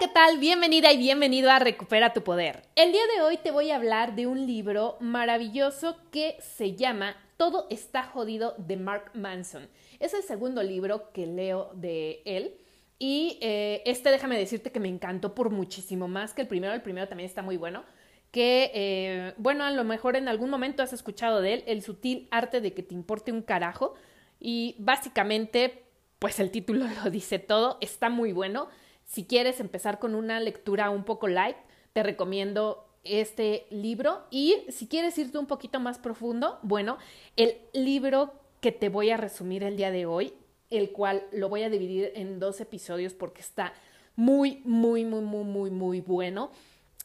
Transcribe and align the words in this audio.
¿qué 0.00 0.08
tal? 0.08 0.38
Bienvenida 0.38 0.90
y 0.92 0.96
bienvenido 0.96 1.50
a 1.50 1.58
Recupera 1.58 2.14
tu 2.14 2.22
Poder. 2.22 2.62
El 2.74 2.90
día 2.90 3.02
de 3.14 3.20
hoy 3.20 3.36
te 3.36 3.50
voy 3.50 3.70
a 3.70 3.76
hablar 3.76 4.14
de 4.14 4.26
un 4.26 4.46
libro 4.46 4.96
maravilloso 4.98 5.94
que 6.10 6.38
se 6.40 6.74
llama 6.74 7.18
Todo 7.36 7.66
está 7.68 8.04
jodido 8.04 8.54
de 8.56 8.78
Mark 8.78 9.10
Manson. 9.12 9.68
Es 9.98 10.14
el 10.14 10.22
segundo 10.22 10.62
libro 10.62 11.12
que 11.12 11.26
leo 11.26 11.70
de 11.74 12.22
él. 12.24 12.54
Y 12.98 13.36
eh, 13.42 13.82
este, 13.84 14.10
déjame 14.10 14.38
decirte 14.38 14.72
que 14.72 14.80
me 14.80 14.88
encantó 14.88 15.34
por 15.34 15.50
muchísimo 15.50 16.08
más 16.08 16.32
que 16.32 16.40
el 16.40 16.48
primero. 16.48 16.72
El 16.72 16.80
primero 16.80 17.06
también 17.06 17.28
está 17.28 17.42
muy 17.42 17.58
bueno. 17.58 17.84
Que, 18.30 18.70
eh, 18.72 19.34
bueno, 19.36 19.64
a 19.64 19.70
lo 19.70 19.84
mejor 19.84 20.16
en 20.16 20.28
algún 20.28 20.48
momento 20.48 20.82
has 20.82 20.94
escuchado 20.94 21.42
de 21.42 21.52
él, 21.52 21.64
El 21.66 21.82
sutil 21.82 22.26
arte 22.30 22.62
de 22.62 22.72
que 22.72 22.82
te 22.82 22.94
importe 22.94 23.32
un 23.32 23.42
carajo. 23.42 23.92
Y 24.38 24.76
básicamente, 24.78 25.84
pues 26.18 26.40
el 26.40 26.50
título 26.50 26.86
lo 27.04 27.10
dice 27.10 27.38
todo. 27.38 27.76
Está 27.82 28.08
muy 28.08 28.32
bueno. 28.32 28.70
Si 29.10 29.24
quieres 29.24 29.58
empezar 29.58 29.98
con 29.98 30.14
una 30.14 30.38
lectura 30.38 30.88
un 30.88 31.02
poco 31.02 31.26
light, 31.26 31.56
te 31.92 32.04
recomiendo 32.04 32.86
este 33.02 33.66
libro 33.70 34.24
y 34.30 34.58
si 34.68 34.86
quieres 34.86 35.18
irte 35.18 35.36
un 35.36 35.46
poquito 35.46 35.80
más 35.80 35.98
profundo, 35.98 36.60
bueno, 36.62 36.96
el 37.34 37.56
libro 37.72 38.32
que 38.60 38.70
te 38.70 38.88
voy 38.88 39.10
a 39.10 39.16
resumir 39.16 39.64
el 39.64 39.76
día 39.76 39.90
de 39.90 40.06
hoy, 40.06 40.32
el 40.70 40.92
cual 40.92 41.24
lo 41.32 41.48
voy 41.48 41.64
a 41.64 41.70
dividir 41.70 42.12
en 42.14 42.38
dos 42.38 42.60
episodios 42.60 43.12
porque 43.12 43.40
está 43.40 43.72
muy, 44.14 44.62
muy, 44.64 45.04
muy, 45.04 45.22
muy, 45.22 45.42
muy, 45.42 45.70
muy 45.72 46.00
bueno. 46.00 46.52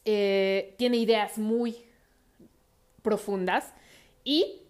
Eh, 0.04 0.76
tiene 0.78 0.98
ideas 0.98 1.38
muy 1.38 1.74
profundas 3.02 3.74
y 4.22 4.60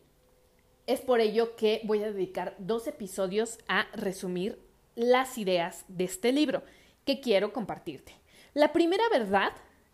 es 0.86 1.02
por 1.02 1.20
ello 1.20 1.54
que 1.54 1.82
voy 1.84 2.02
a 2.02 2.10
dedicar 2.10 2.54
dos 2.56 2.86
episodios 2.86 3.58
a 3.68 3.88
resumir 3.92 4.58
las 4.94 5.36
ideas 5.36 5.84
de 5.88 6.04
este 6.04 6.32
libro 6.32 6.62
que 7.06 7.20
quiero 7.20 7.54
compartirte. 7.54 8.12
La 8.52 8.72
primera 8.72 9.08
verdad 9.08 9.52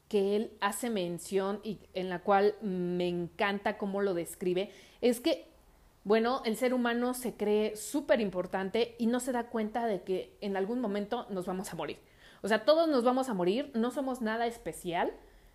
que 0.08 0.34
él 0.34 0.52
hace 0.60 0.90
mención 0.90 1.60
y 1.62 1.78
en 1.94 2.08
la 2.08 2.18
cual 2.18 2.56
me 2.60 3.06
encanta 3.06 3.78
cómo 3.78 4.02
lo 4.02 4.14
describe 4.14 4.72
es 5.00 5.20
que, 5.20 5.46
bueno, 6.04 6.42
el 6.44 6.56
ser 6.56 6.74
humano 6.74 7.14
se 7.14 7.34
cree 7.34 7.76
súper 7.76 8.20
importante 8.20 8.96
y 8.98 9.06
no 9.06 9.20
se 9.20 9.32
da 9.32 9.48
cuenta 9.48 9.86
de 9.86 10.02
que 10.02 10.36
en 10.40 10.56
algún 10.56 10.80
momento 10.80 11.26
nos 11.30 11.46
vamos 11.46 11.72
a 11.72 11.76
morir. 11.76 11.98
O 12.42 12.48
sea, 12.48 12.64
todos 12.64 12.88
nos 12.88 13.04
vamos 13.04 13.28
a 13.28 13.34
morir, 13.34 13.70
no 13.74 13.90
somos 13.90 14.20
nada 14.20 14.46
especial, 14.46 15.12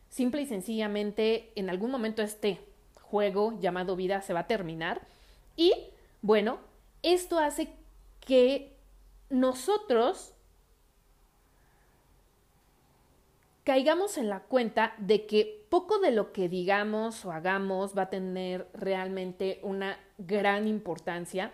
simple 0.09 0.41
y 0.41 0.45
sencillamente 0.45 1.51
en 1.55 1.69
algún 1.69 1.91
momento 1.91 2.21
este 2.21 2.59
juego 3.01 3.59
llamado 3.59 3.95
vida 3.95 4.21
se 4.21 4.33
va 4.33 4.41
a 4.41 4.47
terminar 4.47 5.01
y, 5.55 5.73
bueno, 6.21 6.59
esto 7.03 7.39
hace 7.39 7.73
que 8.19 8.75
nosotros 9.29 10.33
caigamos 13.67 14.17
en 14.17 14.29
la 14.29 14.43
cuenta 14.43 14.93
de 14.97 15.25
que 15.25 15.67
poco 15.69 15.99
de 15.99 16.11
lo 16.11 16.31
que 16.31 16.47
digamos 16.47 17.25
o 17.25 17.33
hagamos 17.33 17.97
va 17.97 18.03
a 18.03 18.09
tener 18.09 18.65
realmente 18.73 19.59
una 19.61 19.99
gran 20.17 20.69
importancia. 20.69 21.51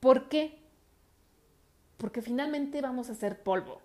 ¿Por 0.00 0.28
qué? 0.28 0.58
Porque 1.96 2.22
finalmente 2.22 2.80
vamos 2.80 3.08
a 3.08 3.14
ser 3.14 3.40
polvo. 3.40 3.80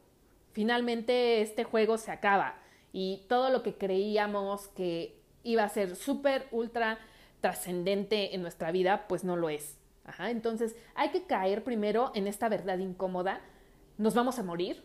Finalmente 0.51 1.41
este 1.41 1.63
juego 1.63 1.99
se 1.99 2.09
acaba 2.09 2.55
y 2.91 3.23
todo 3.29 3.51
lo 3.51 3.61
que 3.61 3.75
creíamos 3.75 4.69
que 4.69 5.21
iba 5.43 5.63
a 5.63 5.69
ser 5.69 5.95
súper, 5.95 6.47
ultra 6.49 6.97
trascendente 7.39 8.33
en 8.33 8.41
nuestra 8.41 8.71
vida, 8.71 9.05
pues 9.07 9.23
no 9.23 9.35
lo 9.35 9.49
es. 9.49 9.77
entonces 10.21 10.75
hay 10.95 11.09
que 11.09 11.27
caer 11.27 11.63
primero 11.63 12.11
en 12.15 12.25
esta 12.25 12.49
verdad 12.49 12.79
incómoda. 12.79 13.41
Nos 13.99 14.15
vamos 14.15 14.39
a 14.39 14.43
morir, 14.43 14.83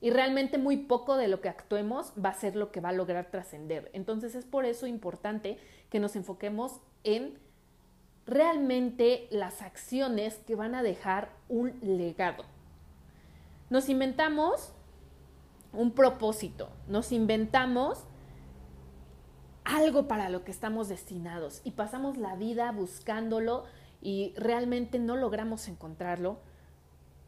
y 0.00 0.10
realmente 0.10 0.58
muy 0.58 0.76
poco 0.76 1.16
de 1.16 1.28
lo 1.28 1.40
que 1.40 1.48
actuemos 1.48 2.12
va 2.22 2.30
a 2.30 2.34
ser 2.34 2.56
lo 2.56 2.70
que 2.70 2.80
va 2.80 2.90
a 2.90 2.92
lograr 2.92 3.30
trascender. 3.30 3.90
Entonces 3.92 4.34
es 4.34 4.44
por 4.44 4.64
eso 4.64 4.86
importante 4.86 5.58
que 5.90 6.00
nos 6.00 6.16
enfoquemos 6.16 6.80
en 7.04 7.38
realmente 8.26 9.28
las 9.30 9.62
acciones 9.62 10.34
que 10.46 10.56
van 10.56 10.74
a 10.74 10.82
dejar 10.82 11.30
un 11.48 11.78
legado. 11.80 12.44
Nos 13.70 13.88
inventamos 13.88 14.72
un 15.72 15.92
propósito, 15.92 16.68
nos 16.88 17.12
inventamos 17.12 18.04
algo 19.64 20.06
para 20.06 20.28
lo 20.28 20.44
que 20.44 20.50
estamos 20.50 20.88
destinados 20.88 21.60
y 21.64 21.72
pasamos 21.72 22.16
la 22.16 22.36
vida 22.36 22.70
buscándolo 22.72 23.64
y 24.00 24.34
realmente 24.36 24.98
no 24.98 25.16
logramos 25.16 25.68
encontrarlo. 25.68 26.38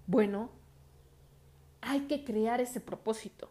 Bueno, 0.07 0.51
hay 1.81 2.01
que 2.01 2.25
crear 2.25 2.61
ese 2.61 2.81
propósito. 2.81 3.51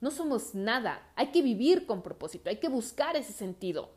No 0.00 0.10
somos 0.10 0.54
nada, 0.54 1.06
hay 1.14 1.28
que 1.28 1.42
vivir 1.42 1.86
con 1.86 2.02
propósito, 2.02 2.50
hay 2.50 2.56
que 2.56 2.68
buscar 2.68 3.16
ese 3.16 3.32
sentido. 3.32 3.90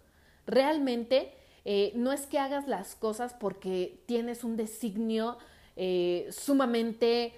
Realmente 0.46 1.34
eh, 1.66 1.92
no 1.96 2.14
es 2.14 2.28
que 2.28 2.38
hagas 2.38 2.68
las 2.68 2.96
cosas 2.96 3.34
porque 3.34 4.04
tienes 4.06 4.44
un 4.44 4.56
designio 4.56 5.38
eh, 5.76 6.28
sumamente 6.32 7.34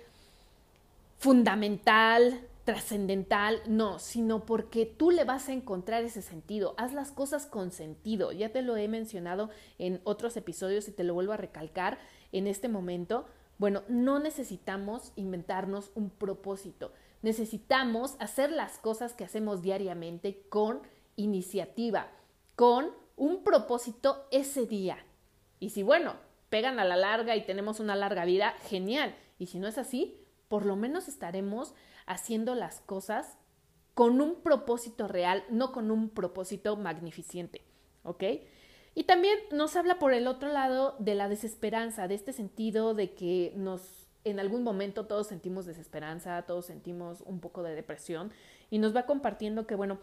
fundamental, 1.18 2.42
trascendental, 2.66 3.62
no, 3.66 3.98
sino 3.98 4.46
porque 4.46 4.86
tú 4.86 5.12
le 5.12 5.24
vas 5.24 5.48
a 5.48 5.54
encontrar 5.54 6.04
ese 6.04 6.22
sentido. 6.22 6.76
Haz 6.78 6.94
las 6.94 7.12
cosas 7.12 7.46
con 7.46 7.72
sentido. 7.72 8.34
Ya 8.34 8.50
te 8.50 8.62
lo 8.62 8.76
he 8.76 8.90
mencionado 8.90 9.50
en 9.80 10.02
otros 10.04 10.36
episodios 10.36 10.90
y 10.90 10.92
te 10.92 11.06
lo 11.06 11.14
vuelvo 11.14 11.32
a 11.32 11.38
recalcar 11.38 11.98
en 12.34 12.46
este 12.46 12.68
momento. 12.68 13.26
Bueno, 13.58 13.84
no 13.88 14.20
necesitamos 14.20 15.12
inventarnos 15.16 15.92
un 15.96 16.10
propósito, 16.10 16.94
necesitamos 17.22 18.16
hacer 18.20 18.52
las 18.52 18.78
cosas 18.78 19.14
que 19.14 19.24
hacemos 19.24 19.62
diariamente 19.62 20.44
con 20.50 20.82
iniciativa, 21.16 22.12
con 22.56 22.92
un 23.16 23.44
propósito 23.44 24.28
ese 24.32 24.68
día. 24.68 24.98
Y 25.60 25.72
si, 25.72 25.82
bueno, 25.82 26.16
pegan 26.50 26.80
a 26.80 26.86
la 26.86 26.96
larga 26.96 27.36
y 27.36 27.46
tenemos 27.46 27.80
una 27.80 27.96
larga 27.96 28.26
vida, 28.26 28.54
genial. 28.70 29.16
Y 29.40 29.48
si 29.48 29.60
no 29.60 29.68
es 29.68 29.78
así, 29.78 30.22
por 30.48 30.66
lo 30.66 30.76
menos 30.76 31.08
estaremos 31.08 31.74
haciendo 32.06 32.56
las 32.56 32.82
cosas 32.82 33.38
con 33.94 34.22
un 34.22 34.42
propósito 34.42 35.08
real, 35.08 35.44
no 35.50 35.72
con 35.72 35.90
un 35.90 36.10
propósito 36.10 36.78
magnificente. 36.78 37.64
¿Ok? 38.04 38.24
Y 38.98 39.04
también 39.04 39.38
nos 39.52 39.76
habla 39.76 40.00
por 40.00 40.12
el 40.12 40.26
otro 40.26 40.52
lado 40.52 40.96
de 40.98 41.14
la 41.14 41.30
desesperanza, 41.30 42.08
de 42.08 42.16
este 42.16 42.34
sentido 42.34 42.96
de 42.96 43.12
que 43.12 43.54
nos 43.56 44.08
en 44.24 44.40
algún 44.40 44.64
momento 44.64 45.06
todos 45.06 45.28
sentimos 45.28 45.68
desesperanza, 45.68 46.42
todos 46.48 46.66
sentimos 46.66 47.22
un 47.22 47.40
poco 47.40 47.62
de 47.62 47.76
depresión 47.76 48.32
y 48.72 48.80
nos 48.80 48.96
va 48.96 49.06
compartiendo 49.06 49.68
que 49.68 49.76
bueno, 49.76 50.00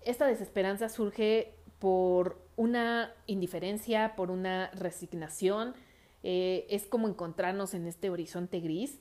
esta 0.00 0.26
desesperanza 0.26 0.88
surge 0.88 1.52
por 1.78 2.40
una 2.56 3.12
indiferencia, 3.26 4.16
por 4.16 4.30
una 4.30 4.70
resignación, 4.70 5.74
eh, 6.22 6.66
es 6.70 6.86
como 6.86 7.08
encontrarnos 7.08 7.74
en 7.74 7.86
este 7.86 8.08
horizonte 8.08 8.60
gris 8.60 8.98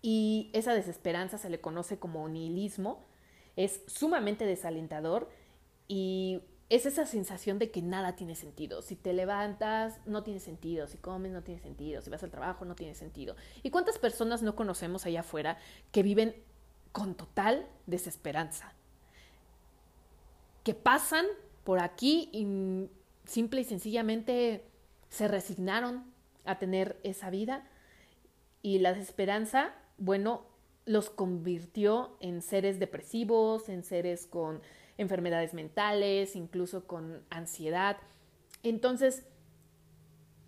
y 0.00 0.48
esa 0.54 0.72
desesperanza 0.72 1.36
se 1.36 1.50
le 1.50 1.60
conoce 1.60 1.98
como 1.98 2.26
nihilismo, 2.30 3.04
es 3.56 3.82
sumamente 3.88 4.46
desalentador 4.46 5.28
y 5.86 6.40
es 6.70 6.84
esa 6.84 7.06
sensación 7.06 7.58
de 7.58 7.70
que 7.70 7.80
nada 7.80 8.14
tiene 8.14 8.34
sentido. 8.34 8.82
Si 8.82 8.94
te 8.94 9.12
levantas, 9.12 10.00
no 10.04 10.22
tiene 10.22 10.40
sentido. 10.40 10.86
Si 10.86 10.98
comes, 10.98 11.32
no 11.32 11.42
tiene 11.42 11.60
sentido. 11.60 12.02
Si 12.02 12.10
vas 12.10 12.22
al 12.22 12.30
trabajo, 12.30 12.64
no 12.64 12.74
tiene 12.74 12.94
sentido. 12.94 13.36
¿Y 13.62 13.70
cuántas 13.70 13.98
personas 13.98 14.42
no 14.42 14.54
conocemos 14.54 15.06
allá 15.06 15.20
afuera 15.20 15.58
que 15.92 16.02
viven 16.02 16.36
con 16.92 17.14
total 17.14 17.66
desesperanza? 17.86 18.74
Que 20.62 20.74
pasan 20.74 21.24
por 21.64 21.80
aquí 21.80 22.28
y 22.32 22.88
simple 23.26 23.62
y 23.62 23.64
sencillamente 23.64 24.64
se 25.08 25.26
resignaron 25.26 26.04
a 26.44 26.58
tener 26.58 26.98
esa 27.02 27.30
vida 27.30 27.66
y 28.62 28.78
la 28.78 28.92
desesperanza, 28.92 29.74
bueno, 29.96 30.44
los 30.84 31.10
convirtió 31.10 32.16
en 32.20 32.42
seres 32.42 32.78
depresivos, 32.78 33.68
en 33.68 33.84
seres 33.84 34.26
con 34.26 34.60
enfermedades 34.98 35.54
mentales, 35.54 36.36
incluso 36.36 36.86
con 36.86 37.22
ansiedad. 37.30 37.96
Entonces, 38.62 39.24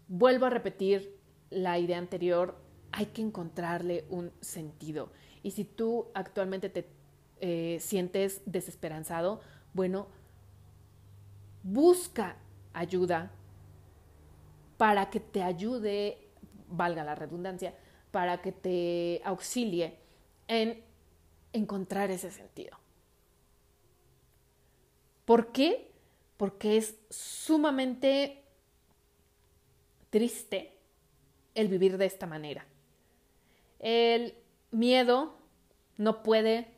vuelvo 0.09 0.47
a 0.47 0.51
repetir 0.51 1.17
la 1.51 1.79
idea 1.79 1.99
anterior, 1.99 2.57
hay 2.93 3.07
que 3.07 3.23
encontrarle 3.23 4.05
un 4.11 4.33
sentido. 4.41 5.11
Y 5.43 5.53
si 5.53 5.65
tú 5.65 6.09
actualmente 6.15 6.69
te 6.69 6.89
eh, 7.41 7.79
sientes 7.81 8.43
desesperanzado, 8.45 9.41
bueno, 9.73 10.09
busca 11.63 12.37
ayuda 12.73 13.31
para 14.77 15.11
que 15.11 15.21
te 15.21 15.43
ayude, 15.43 16.29
valga 16.69 17.05
la 17.05 17.15
redundancia, 17.15 17.75
para 18.11 18.43
que 18.43 18.53
te 18.53 19.21
auxilie 19.25 19.99
en 20.49 20.83
encontrar 21.53 22.11
ese 22.11 22.31
sentido. 22.31 22.77
¿Por 25.31 25.53
qué? 25.53 25.93
Porque 26.37 26.77
es 26.77 26.99
sumamente 27.09 28.43
triste 30.11 30.77
el 31.55 31.69
vivir 31.69 31.99
de 31.99 32.07
esta 32.07 32.27
manera. 32.27 32.67
El 33.79 34.35
miedo 34.73 35.39
no 35.99 36.25
puede 36.25 36.75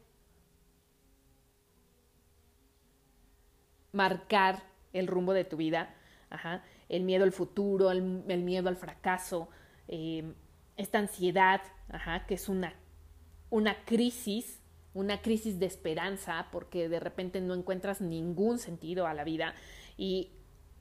marcar 3.93 4.63
el 4.93 5.07
rumbo 5.07 5.33
de 5.33 5.47
tu 5.47 5.57
vida. 5.57 5.95
Ajá. 6.29 6.63
El 6.91 7.05
miedo 7.05 7.25
al 7.25 7.33
futuro, 7.33 7.91
el, 7.91 8.03
miedo 8.03 8.69
al 8.69 8.77
fracaso, 8.77 9.49
eh, 9.89 10.31
esta 10.77 10.99
ansiedad, 10.99 11.63
ajá, 11.89 12.27
que 12.27 12.35
es 12.35 12.51
una, 12.51 12.75
una 13.49 13.83
crisis, 13.87 14.62
una 14.95 15.23
crisis 15.23 15.59
de 15.59 15.67
esperanza, 15.67 16.49
porque 16.53 16.89
de 16.89 17.01
repente 17.01 17.41
no 17.41 17.55
encuentras 17.55 18.01
ningún 18.01 18.59
sentido 18.59 19.07
a 19.07 19.15
la 19.15 19.25
vida. 19.25 19.55
Y 19.97 20.31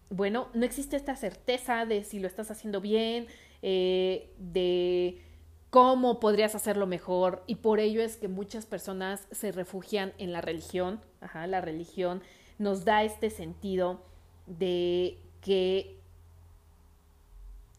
bueno, 0.09 0.49
no 0.53 0.65
existe 0.65 0.95
esta 0.95 1.15
certeza 1.15 1.85
de 1.85 2.03
si 2.03 2.19
lo 2.19 2.27
estás 2.27 2.51
haciendo 2.51 2.81
bien, 2.81 3.27
eh, 3.61 4.33
de 4.37 5.21
cómo 5.69 6.19
podrías 6.19 6.53
hacerlo 6.53 6.85
mejor 6.85 7.43
y 7.47 7.55
por 7.55 7.79
ello 7.79 8.01
es 8.01 8.17
que 8.17 8.27
muchas 8.27 8.65
personas 8.65 9.25
se 9.31 9.53
refugian 9.53 10.13
en 10.17 10.33
la 10.33 10.41
religión, 10.41 10.99
Ajá, 11.21 11.47
la 11.47 11.61
religión 11.61 12.21
nos 12.59 12.83
da 12.83 13.03
este 13.03 13.29
sentido 13.29 14.01
de 14.47 15.17
que 15.39 15.97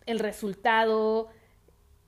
el 0.07 0.19
resultado 0.19 1.29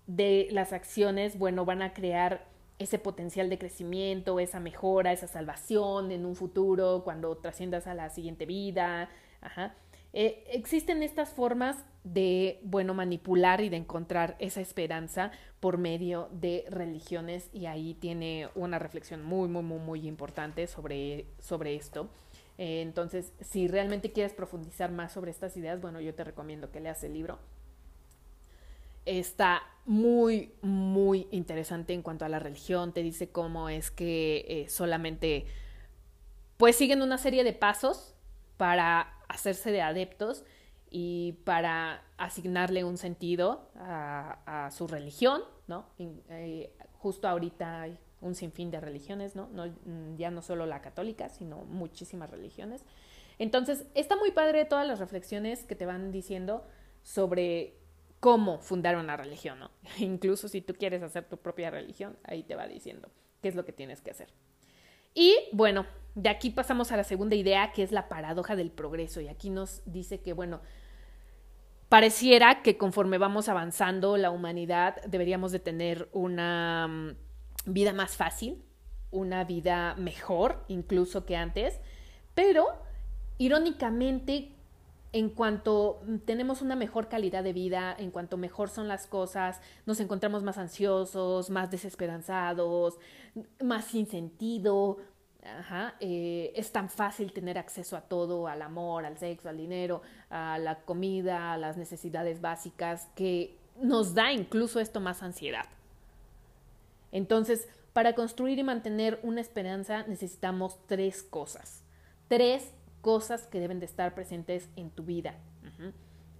de 0.07 0.49
las 0.51 0.73
acciones, 0.73 1.39
bueno, 1.39 1.65
van 1.65 1.83
a 1.83 1.93
crear 1.93 2.47
ese 2.79 2.99
potencial 2.99 3.49
de 3.49 3.59
crecimiento, 3.59 4.41
esa 4.41 4.61
mejora, 4.61 5.13
esa 5.13 5.27
salvación 5.27 6.11
en 6.11 6.25
un 6.27 6.35
futuro, 6.35 7.03
cuando 7.05 7.37
trasciendas 7.37 7.87
a 7.87 7.95
la 7.95 8.11
siguiente 8.11 8.47
vida. 8.47 9.09
Eh, 10.13 10.45
existen 10.53 11.03
estas 11.03 11.31
formas 11.31 11.77
de, 12.05 12.61
bueno, 12.63 12.95
manipular 12.95 13.61
y 13.61 13.69
de 13.69 13.79
encontrar 13.79 14.37
esa 14.39 14.61
esperanza 14.61 15.33
por 15.59 15.79
medio 15.79 16.29
de 16.33 16.65
religiones 16.69 17.49
y 17.53 17.67
ahí 17.67 17.95
tiene 17.95 18.49
una 18.55 18.79
reflexión 18.79 19.25
muy, 19.25 19.49
muy, 19.49 19.63
muy, 19.63 19.81
muy 19.81 20.07
importante 20.07 20.67
sobre, 20.67 21.27
sobre 21.39 21.75
esto. 21.75 22.11
Eh, 22.59 22.83
entonces, 22.83 23.33
si 23.41 23.67
realmente 23.67 24.13
quieres 24.13 24.35
profundizar 24.35 24.93
más 24.93 25.13
sobre 25.13 25.31
estas 25.31 25.57
ideas, 25.57 25.81
bueno, 25.81 26.01
yo 26.01 26.15
te 26.15 26.23
recomiendo 26.23 26.71
que 26.71 26.81
leas 26.81 27.03
el 27.03 27.15
libro. 27.15 27.39
Está 29.05 29.63
muy, 29.87 30.53
muy 30.63 31.29
interesante 31.31 31.93
en 31.93 32.03
cuanto 32.03 32.25
a 32.25 32.29
la 32.29 32.39
religión. 32.39 32.93
Te 32.93 33.03
dice 33.03 33.31
cómo 33.31 33.69
es 33.69 33.91
que 33.91 34.45
eh, 34.49 34.69
solamente, 34.69 35.47
pues 36.57 36.77
siguen 36.77 37.03
una 37.03 37.19
serie 37.19 37.45
de 37.45 37.53
pasos 37.53 38.15
para 38.57 39.15
hacerse 39.29 39.71
de 39.73 39.83
adeptos 39.83 40.45
y 40.91 41.33
para 41.45 42.03
asignarle 42.17 42.85
un 42.85 42.99
sentido 42.99 43.69
a, 43.77 44.71
su 44.71 44.87
religión, 44.87 45.43
¿no? 45.67 45.87
Eh, 45.99 46.73
justo 46.99 47.29
ahorita 47.29 47.83
hay 47.83 47.99
un 48.21 48.35
sinfín 48.35 48.71
de 48.71 48.81
religiones, 48.81 49.35
¿no? 49.37 49.49
¿no? 49.49 49.67
Ya 50.17 50.31
no 50.31 50.41
solo 50.41 50.67
la 50.67 50.81
católica, 50.81 51.29
sino 51.29 51.65
muchísimas 51.65 52.31
religiones. 52.31 52.85
Entonces, 53.39 53.87
está 53.95 54.17
muy 54.17 54.31
padre 54.31 54.65
todas 54.65 54.87
las 54.87 55.01
reflexiones 55.01 55.65
que 55.65 55.75
te 55.75 55.85
van 55.85 56.13
diciendo 56.13 56.65
sobre 57.03 57.75
cómo 58.25 58.59
fundar 58.59 58.97
una 58.97 59.19
religión, 59.19 59.59
¿no? 59.59 59.71
Incluso 59.99 60.49
si 60.49 60.63
tú 60.63 60.73
quieres 60.73 61.03
hacer 61.03 61.29
tu 61.29 61.37
propia 61.37 61.71
religión, 61.71 62.17
ahí 62.25 62.43
te 62.43 62.57
va 62.57 62.67
diciendo 62.67 63.11
qué 63.43 63.49
es 63.49 63.55
lo 63.55 63.67
que 63.67 63.73
tienes 63.75 64.01
que 64.01 64.13
hacer. 64.13 64.29
Y 65.13 65.37
bueno, 65.53 65.85
de 66.15 66.31
aquí 66.31 66.49
pasamos 66.49 66.91
a 66.91 66.97
la 66.97 67.05
segunda 67.05 67.37
idea, 67.37 67.71
que 67.73 67.83
es 67.83 67.93
la 67.93 68.09
paradoja 68.09 68.57
del 68.57 68.71
progreso. 68.71 69.21
Y 69.21 69.29
aquí 69.29 69.51
nos 69.51 69.83
dice 69.85 70.23
que, 70.23 70.33
bueno, 70.33 70.63
pareciera 71.91 72.63
que 72.63 72.79
conforme 72.79 73.19
vamos 73.19 73.51
avanzando 73.51 74.17
la 74.17 74.31
humanidad 74.31 75.03
deberíamos 75.03 75.53
de 75.53 75.59
tener 75.59 76.09
una 76.13 76.89
mm, 76.89 77.17
vida 77.67 77.93
más 77.93 78.17
fácil, 78.17 78.65
una 79.11 79.45
vida 79.45 79.97
mejor 79.97 80.65
incluso 80.69 81.27
que 81.27 81.37
antes, 81.37 81.79
pero 82.35 82.69
irónicamente 83.37 84.55
en 85.15 85.31
cuanto 85.31 86.03
tenemos 86.25 86.61
una 86.61 86.75
mejor 86.75 87.09
calidad 87.09 87.45
de 87.45 87.53
vida, 87.53 87.95
en 87.97 88.11
cuanto 88.11 88.37
mejor 88.37 88.69
son 88.69 88.89
las 88.89 89.07
cosas, 89.07 89.61
nos 89.87 90.01
encontramos 90.01 90.43
más 90.43 90.59
ansiosos, 90.59 91.51
más 91.51 91.71
desesperanzados, 91.71 92.99
más 93.63 93.85
sin 93.85 94.09
sentido. 94.09 94.99
Eh, 96.01 96.53
es 96.57 96.73
tan 96.73 96.91
fácil 96.91 97.33
tener 97.33 97.59
acceso 97.59 97.97
a 97.97 98.01
todo, 98.01 98.49
al 98.49 98.61
amor, 98.61 99.07
al 99.07 99.17
sexo, 99.17 99.49
al 99.49 99.57
dinero, 99.57 100.03
a 100.31 100.59
la 100.59 100.81
comida, 100.81 101.53
a 101.53 101.59
las 101.59 101.77
necesidades 101.77 102.41
básicas, 102.41 103.09
que 103.15 103.57
nos 103.81 104.15
da 104.15 104.33
incluso 104.33 104.81
esto 104.81 105.01
más 105.01 105.23
ansiedad. 105.23 105.67
Entonces, 107.13 107.69
para 107.93 108.17
construir 108.17 108.59
y 108.59 108.65
mantener 108.65 109.21
una 109.23 109.41
esperanza 109.41 110.03
necesitamos 110.09 110.77
tres 110.89 111.23
cosas. 111.23 111.85
Tres 112.27 112.73
cosas 113.05 113.47
que 113.47 113.61
deben 113.61 113.81
de 113.81 113.85
estar 113.85 114.15
presentes 114.15 114.71
en 114.77 114.89
tu 114.89 115.03
vida. 115.03 115.39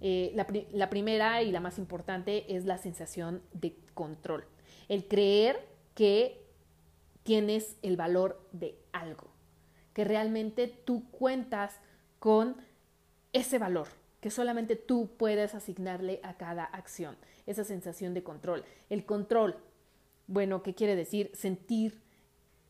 Eh, 0.01 0.31
la, 0.33 0.89
primera 0.89 1.43
y 1.43 1.51
la 1.51 1.59
más 1.59 1.77
importante 1.77 2.55
es 2.55 2.65
la 2.65 2.79
sensación 2.79 3.43
de 3.53 3.77
control. 3.93 4.45
El 4.89 5.07
creer 5.07 5.63
que 5.93 6.43
tienes 7.21 7.77
el 7.83 7.97
valor 7.97 8.41
de 8.51 8.79
algo, 8.93 9.27
que 9.93 10.05
realmente 10.05 10.67
tú 10.67 11.07
cuentas 11.11 11.79
con 12.17 12.57
ese 13.31 13.59
valor, 13.59 13.87
que 14.19 14.31
solamente 14.31 14.75
tú 14.75 15.11
puedes 15.17 15.53
asignarle 15.53 16.19
a 16.23 16.35
cada 16.35 16.63
acción, 16.63 17.15
esa 17.45 17.63
sensación 17.63 18.15
de 18.15 18.23
control. 18.23 18.65
El 18.89 19.05
control, 19.05 19.55
bueno, 20.25 20.63
¿qué 20.63 20.73
quiere 20.73 20.95
decir? 20.95 21.29
Sentir 21.35 22.01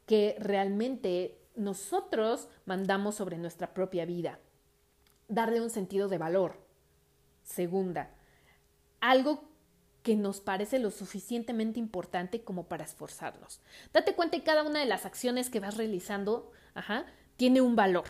que 0.05 0.35
realmente 0.37 1.44
nosotros 1.55 2.47
mandamos 2.65 3.15
sobre 3.15 3.37
nuestra 3.37 3.73
propia 3.73 4.05
vida. 4.05 4.39
Darle 5.27 5.61
un 5.61 5.69
sentido 5.69 6.07
de 6.07 6.17
valor. 6.17 6.57
Segunda, 7.43 8.11
algo 8.99 9.43
que 10.03 10.15
nos 10.15 10.39
parece 10.39 10.77
lo 10.77 10.91
suficientemente 10.91 11.79
importante 11.79 12.43
como 12.43 12.67
para 12.67 12.83
esforzarnos. 12.83 13.59
Date 13.91 14.13
cuenta 14.13 14.37
que 14.37 14.43
cada 14.43 14.63
una 14.63 14.79
de 14.79 14.85
las 14.85 15.05
acciones 15.05 15.49
que 15.49 15.59
vas 15.59 15.77
realizando 15.77 16.51
tiene 17.37 17.61
un 17.61 17.75
valor. 17.75 18.05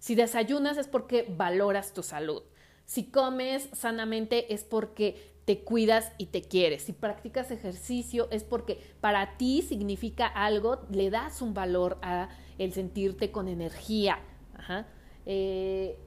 Si 0.00 0.14
desayunas 0.14 0.76
es 0.76 0.88
porque 0.88 1.24
valoras 1.28 1.94
tu 1.94 2.02
salud. 2.02 2.42
Si 2.84 3.10
comes 3.10 3.68
sanamente 3.72 4.52
es 4.52 4.64
porque 4.64 5.33
te 5.44 5.60
cuidas 5.60 6.12
y 6.18 6.26
te 6.26 6.42
quieres. 6.42 6.84
Si 6.84 6.92
practicas 6.92 7.50
ejercicio 7.50 8.28
es 8.30 8.44
porque 8.44 8.80
para 9.00 9.36
ti 9.36 9.62
significa 9.62 10.26
algo, 10.26 10.86
le 10.90 11.10
das 11.10 11.42
un 11.42 11.54
valor 11.54 11.98
a 12.02 12.28
el 12.58 12.72
sentirte 12.72 13.30
con 13.30 13.48
energía. 13.48 14.18
Eh, 15.26 15.98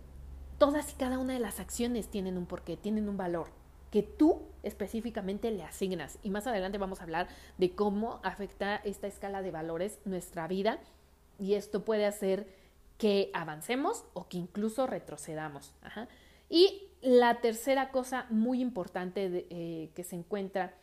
todas 0.58 0.91
y 0.94 0.96
cada 0.96 1.20
una 1.20 1.34
de 1.34 1.39
las 1.39 1.60
acciones 1.60 2.08
tienen 2.08 2.38
un 2.38 2.46
porqué, 2.46 2.77
tienen 2.77 3.10
un 3.10 3.17
valor 3.17 3.50
que 3.91 4.03
tú 4.03 4.41
específicamente 4.63 5.51
le 5.51 5.63
asignas. 5.63 6.20
Y 6.24 6.29
más 6.29 6.48
adelante 6.48 6.77
vamos 6.77 7.00
a 7.00 7.03
hablar 7.03 7.27
de 7.58 7.72
cómo 7.75 8.20
afecta 8.24 8.77
esta 8.77 9.08
escala 9.08 9.41
de 9.41 9.51
valores 9.51 10.00
nuestra 10.06 10.48
vida 10.48 10.79
y 11.39 11.53
esto 11.53 11.86
puede 11.86 12.06
hacer 12.06 12.48
que 12.98 13.29
avancemos 13.34 14.06
o 14.13 14.27
que 14.27 14.38
incluso 14.38 14.88
retrocedamos. 14.88 15.74
Y 16.50 16.89
la 17.01 17.42
tercera 17.42 17.92
cosa 17.92 18.25
muy 18.30 18.62
importante 18.62 19.48
eh, 19.50 19.92
que 19.96 20.04
se 20.04 20.16
encuentra 20.16 20.75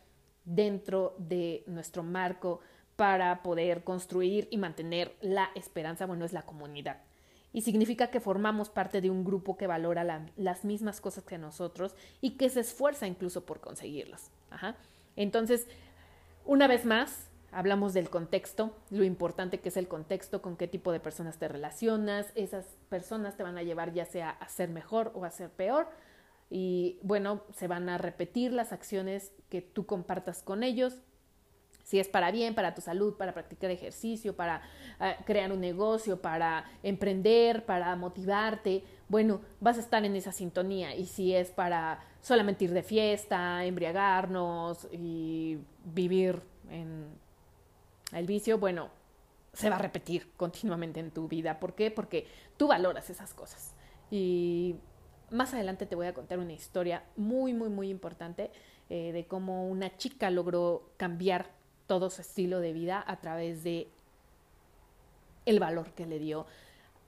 dentro 0.43 1.15
de 1.17 1.63
nuestro 1.67 2.03
marco 2.03 2.61
para 2.95 3.43
poder 3.43 3.83
construir 3.83 4.47
y 4.51 4.57
mantener 4.57 5.15
la 5.21 5.49
esperanza, 5.55 6.05
bueno, 6.05 6.23
es 6.25 6.33
la 6.33 6.43
comunidad. 6.43 7.01
Y 7.51 7.61
significa 7.61 8.07
que 8.07 8.19
formamos 8.19 8.69
parte 8.69 9.01
de 9.01 9.09
un 9.09 9.23
grupo 9.23 9.57
que 9.57 9.67
valora 9.67 10.25
las 10.35 10.65
mismas 10.65 11.01
cosas 11.01 11.23
que 11.23 11.37
nosotros 11.37 11.95
y 12.21 12.31
que 12.31 12.49
se 12.49 12.59
esfuerza 12.61 13.07
incluso 13.07 13.45
por 13.45 13.61
conseguirlas. 13.61 14.29
Entonces, 15.15 15.67
una 16.45 16.67
vez 16.67 16.85
más, 16.85 17.29
hablamos 17.55 17.93
del 17.93 18.09
contexto, 18.09 18.75
lo 18.89 19.05
importante 19.05 19.61
que 19.61 19.69
es 19.69 19.77
el 19.77 19.87
contexto, 19.87 20.41
con 20.41 20.57
qué 20.57 20.67
tipo 20.67 20.91
de 20.91 20.99
personas 20.99 21.39
te 21.39 21.47
relacionas, 21.47 22.27
esas 22.35 22.65
personas 22.89 23.37
te 23.37 23.43
van 23.43 23.57
a 23.57 23.63
llevar 23.63 23.93
ya 23.93 24.05
sea 24.05 24.29
a 24.29 24.49
ser 24.49 24.69
mejor 24.69 25.13
o 25.15 25.23
a 25.23 25.31
ser 25.31 25.49
peor, 25.49 25.87
y 26.49 26.99
bueno, 27.01 27.43
se 27.55 27.67
van 27.67 27.87
a 27.87 27.97
repetir 27.97 28.51
las 28.51 28.73
acciones 28.73 29.31
que 29.49 29.61
tú 29.61 29.85
compartas 29.85 30.43
con 30.43 30.63
ellos, 30.63 30.97
si 31.85 31.99
es 31.99 32.09
para 32.09 32.31
bien, 32.31 32.55
para 32.55 32.75
tu 32.75 32.81
salud, 32.81 33.15
para 33.15 33.33
practicar 33.33 33.71
ejercicio, 33.71 34.35
para 34.35 34.61
eh, 34.99 35.15
crear 35.25 35.51
un 35.51 35.61
negocio, 35.61 36.19
para 36.21 36.65
emprender, 36.83 37.65
para 37.65 37.95
motivarte, 37.95 38.83
bueno, 39.07 39.41
vas 39.61 39.77
a 39.77 39.81
estar 39.81 40.03
en 40.03 40.15
esa 40.15 40.31
sintonía. 40.31 40.95
Y 40.95 41.05
si 41.05 41.35
es 41.35 41.51
para 41.51 42.03
solamente 42.21 42.65
ir 42.65 42.73
de 42.73 42.81
fiesta, 42.81 43.63
embriagarnos 43.63 44.87
y 44.91 45.59
vivir 45.83 46.41
en 46.71 47.23
el 48.19 48.27
vicio, 48.27 48.57
bueno, 48.57 48.89
se 49.53 49.69
va 49.69 49.77
a 49.77 49.79
repetir 49.79 50.31
continuamente 50.37 50.99
en 50.99 51.11
tu 51.11 51.27
vida. 51.27 51.59
¿Por 51.59 51.75
qué? 51.75 51.91
Porque 51.91 52.27
tú 52.57 52.67
valoras 52.67 53.09
esas 53.09 53.33
cosas. 53.33 53.73
Y 54.11 54.75
más 55.31 55.53
adelante 55.53 55.85
te 55.85 55.95
voy 55.95 56.07
a 56.07 56.13
contar 56.13 56.39
una 56.39 56.53
historia 56.53 57.03
muy, 57.15 57.53
muy, 57.53 57.69
muy 57.69 57.89
importante 57.89 58.51
eh, 58.89 59.11
de 59.11 59.25
cómo 59.25 59.67
una 59.67 59.97
chica 59.97 60.29
logró 60.29 60.91
cambiar 60.97 61.49
todo 61.87 62.09
su 62.09 62.21
estilo 62.21 62.59
de 62.59 62.73
vida 62.73 63.03
a 63.05 63.19
través 63.19 63.63
de 63.63 63.87
el 65.45 65.59
valor 65.59 65.91
que 65.93 66.05
le 66.05 66.19
dio 66.19 66.45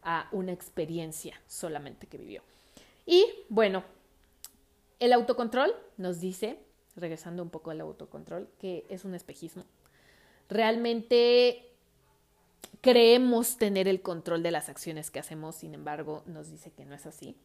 a 0.03 0.29
una 0.31 0.51
experiencia 0.51 1.39
solamente 1.47 2.07
que 2.07 2.17
vivió. 2.17 2.41
Y 3.05 3.25
bueno, 3.49 3.83
el 4.99 5.13
autocontrol 5.13 5.73
nos 5.97 6.19
dice, 6.19 6.59
regresando 6.95 7.43
un 7.43 7.49
poco 7.49 7.71
al 7.71 7.81
autocontrol, 7.81 8.49
que 8.59 8.85
es 8.89 9.05
un 9.05 9.15
espejismo. 9.15 9.63
Realmente 10.49 11.67
creemos 12.81 13.57
tener 13.57 13.87
el 13.87 14.01
control 14.01 14.43
de 14.43 14.51
las 14.51 14.69
acciones 14.69 15.11
que 15.11 15.19
hacemos, 15.19 15.55
sin 15.55 15.73
embargo, 15.73 16.23
nos 16.25 16.49
dice 16.49 16.71
que 16.71 16.85
no 16.85 16.95
es 16.95 17.05
así. 17.05 17.35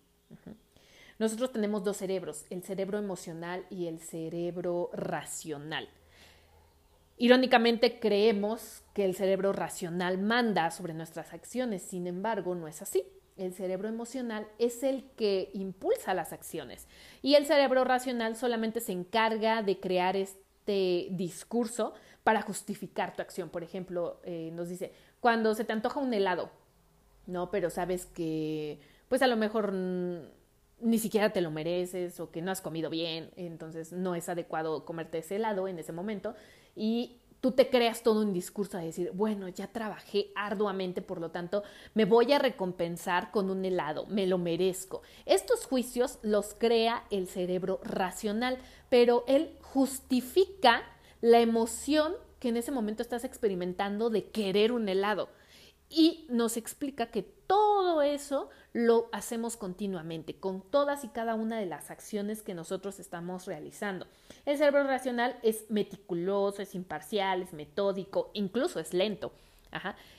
Nosotros 1.19 1.53
tenemos 1.53 1.85
dos 1.85 1.99
cerebros, 1.99 2.45
el 2.51 2.63
cerebro 2.63 2.99
emocional 2.99 3.65
y 3.71 3.87
el 3.87 4.01
cerebro 4.01 4.91
racional. 4.93 5.89
Irónicamente 7.19 8.01
creemos 8.01 8.83
que 8.95 9.05
el 9.05 9.15
cerebro 9.15 9.53
racional 9.53 10.19
manda 10.19 10.71
sobre 10.71 10.95
nuestras 10.95 11.33
acciones, 11.33 11.83
sin 11.83 12.07
embargo 12.07 12.55
no 12.55 12.67
es 12.67 12.83
así. 12.83 13.05
El 13.37 13.55
cerebro 13.55 13.89
emocional 13.89 14.47
es 14.59 14.83
el 14.83 15.05
que 15.17 15.51
impulsa 15.55 16.15
las 16.15 16.33
acciones 16.33 16.87
y 17.23 17.35
el 17.35 17.47
cerebro 17.47 17.85
racional 17.85 18.37
solamente 18.37 18.81
se 18.81 18.93
encarga 18.93 19.63
de 19.63 19.81
crear 19.81 20.17
este 20.17 21.09
discurso 21.11 21.95
para 22.25 22.43
justificar 22.43 23.15
tu 23.15 23.23
acción. 23.23 23.49
Por 23.49 23.63
ejemplo, 23.63 24.21
eh, 24.25 24.51
nos 24.53 24.69
dice, 24.69 24.93
cuando 25.21 25.55
se 25.55 25.65
te 25.65 25.73
antoja 25.73 26.01
un 26.01 26.15
helado, 26.15 26.51
¿no? 27.27 27.51
Pero 27.51 27.71
sabes 27.71 28.07
que, 28.07 28.81
pues 29.09 29.23
a 29.23 29.27
lo 29.27 29.37
mejor 29.37 29.73
ni 29.73 30.99
siquiera 30.99 31.31
te 31.31 31.41
lo 31.41 31.51
mereces 31.51 32.19
o 32.21 32.31
que 32.31 32.43
no 32.43 32.51
has 32.51 32.61
comido 32.61 32.91
bien, 32.91 33.31
entonces 33.37 33.93
no 33.93 34.15
es 34.15 34.29
adecuado 34.29 34.85
comerte 34.85 35.19
ese 35.19 35.37
helado 35.37 35.69
en 35.69 35.79
ese 35.79 35.93
momento 35.93 36.35
y 36.75 37.21
tú 37.41 37.53
te 37.53 37.69
creas 37.69 38.03
todo 38.03 38.23
un 38.23 38.33
discurso 38.33 38.79
de 38.79 38.87
decir, 38.87 39.11
bueno, 39.15 39.49
ya 39.49 39.67
trabajé 39.67 40.31
arduamente, 40.37 41.03
por 41.03 41.21
lo 41.21 41.33
tanto, 41.33 41.65
me 41.93 42.05
voy 42.05 42.33
a 42.33 42.39
recompensar 42.39 43.33
con 43.33 43.51
un 43.51 43.65
helado, 43.65 44.07
me 44.07 44.29
lo 44.29 44.39
merezco. 44.39 45.03
Estos 45.27 45.67
juicios 45.67 46.21
los 46.23 46.55
crea 46.55 47.05
el 47.11 47.27
cerebro 47.27 47.81
racional, 47.83 48.59
pero 48.89 49.25
él 49.27 49.57
justifica 49.61 50.83
la 51.23 51.41
emoción 51.41 52.13
que 52.41 52.49
en 52.49 52.59
ese 52.59 52.73
momento 52.73 53.03
estás 53.03 53.25
experimentando 53.25 54.11
de 54.11 54.27
querer 54.27 54.73
un 54.73 54.89
helado 54.89 55.31
y 55.89 56.27
nos 56.29 56.57
explica 56.57 57.07
que 57.07 57.23
todo 57.23 58.03
eso 58.03 58.51
lo 58.73 59.09
hacemos 59.13 59.57
continuamente, 59.57 60.35
con 60.35 60.63
todas 60.63 61.05
y 61.05 61.09
cada 61.09 61.35
una 61.35 61.59
de 61.59 61.67
las 61.67 61.91
acciones 61.91 62.43
que 62.43 62.55
nosotros 62.55 62.99
estamos 62.99 63.47
realizando. 63.47 64.07
El 64.47 64.57
cerebro 64.57 64.85
racional 64.85 65.39
es 65.43 65.71
meticuloso, 65.71 66.63
es 66.63 66.75
imparcial, 66.75 67.43
es 67.43 67.53
metódico, 67.53 68.31
incluso 68.33 68.81
es 68.81 68.93
lento. 68.93 69.33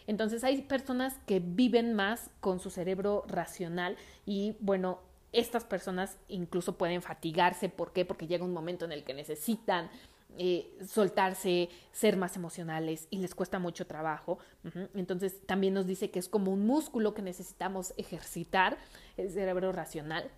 Entonces 0.07 0.43
hay 0.43 0.61
personas 0.61 1.15
que 1.27 1.39
viven 1.39 1.93
más 1.93 2.29
con 2.39 2.59
su 2.59 2.69
cerebro 2.69 3.23
racional 3.27 3.97
y 4.25 4.55
bueno, 4.59 4.99
estas 5.31 5.63
personas 5.63 6.17
incluso 6.27 6.77
pueden 6.77 7.01
fatigarse. 7.01 7.67
¿Por 7.69 7.93
qué? 7.93 8.05
Porque 8.05 8.27
llega 8.27 8.45
un 8.45 8.53
momento 8.53 8.85
en 8.85 8.91
el 8.91 9.03
que 9.03 9.13
necesitan 9.13 9.89
eh, 10.37 10.71
soltarse, 10.87 11.69
ser 11.91 12.17
más 12.17 12.35
emocionales 12.35 13.07
y 13.09 13.17
les 13.17 13.35
cuesta 13.35 13.59
mucho 13.59 13.85
trabajo. 13.85 14.39
Entonces 14.95 15.45
también 15.45 15.73
nos 15.73 15.85
dice 15.85 16.09
que 16.09 16.19
es 16.19 16.29
como 16.29 16.51
un 16.51 16.65
músculo 16.65 17.13
que 17.13 17.21
necesitamos 17.21 17.93
ejercitar, 17.97 18.77
el 19.17 19.31
cerebro 19.31 19.71
racional. 19.71 20.31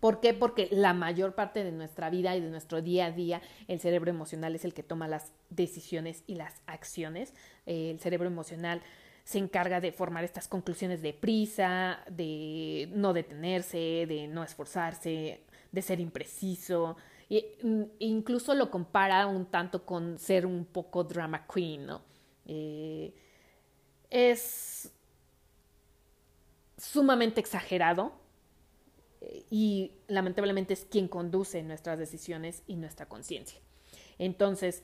¿Por 0.00 0.20
qué? 0.20 0.32
Porque 0.32 0.68
la 0.70 0.94
mayor 0.94 1.34
parte 1.34 1.62
de 1.62 1.72
nuestra 1.72 2.08
vida 2.08 2.34
y 2.34 2.40
de 2.40 2.50
nuestro 2.50 2.80
día 2.80 3.06
a 3.06 3.10
día, 3.10 3.42
el 3.68 3.80
cerebro 3.80 4.10
emocional 4.10 4.54
es 4.54 4.64
el 4.64 4.72
que 4.72 4.82
toma 4.82 5.08
las 5.08 5.32
decisiones 5.50 6.24
y 6.26 6.36
las 6.36 6.62
acciones. 6.66 7.34
El 7.66 8.00
cerebro 8.00 8.26
emocional 8.26 8.80
se 9.24 9.38
encarga 9.38 9.80
de 9.80 9.92
formar 9.92 10.24
estas 10.24 10.48
conclusiones 10.48 11.02
de 11.02 11.12
prisa, 11.12 12.00
de 12.10 12.88
no 12.94 13.12
detenerse, 13.12 14.06
de 14.08 14.26
no 14.26 14.42
esforzarse, 14.42 15.40
de 15.70 15.82
ser 15.82 16.00
impreciso, 16.00 16.96
Mm, 17.30 17.84
incluso 18.00 18.54
lo 18.54 18.70
compara 18.70 19.26
un 19.28 19.46
tanto 19.46 19.86
con 19.86 20.18
ser 20.18 20.46
un 20.46 20.64
poco 20.64 21.04
drama 21.04 21.46
queen, 21.46 21.86
¿no? 21.86 22.02
Eh, 22.46 23.14
es 24.10 24.92
sumamente 26.76 27.40
exagerado 27.40 28.12
eh, 29.20 29.44
y 29.48 29.92
lamentablemente 30.08 30.74
es 30.74 30.84
quien 30.84 31.06
conduce 31.06 31.62
nuestras 31.62 32.00
decisiones 32.00 32.64
y 32.66 32.74
nuestra 32.74 33.06
conciencia. 33.06 33.60
Entonces, 34.18 34.82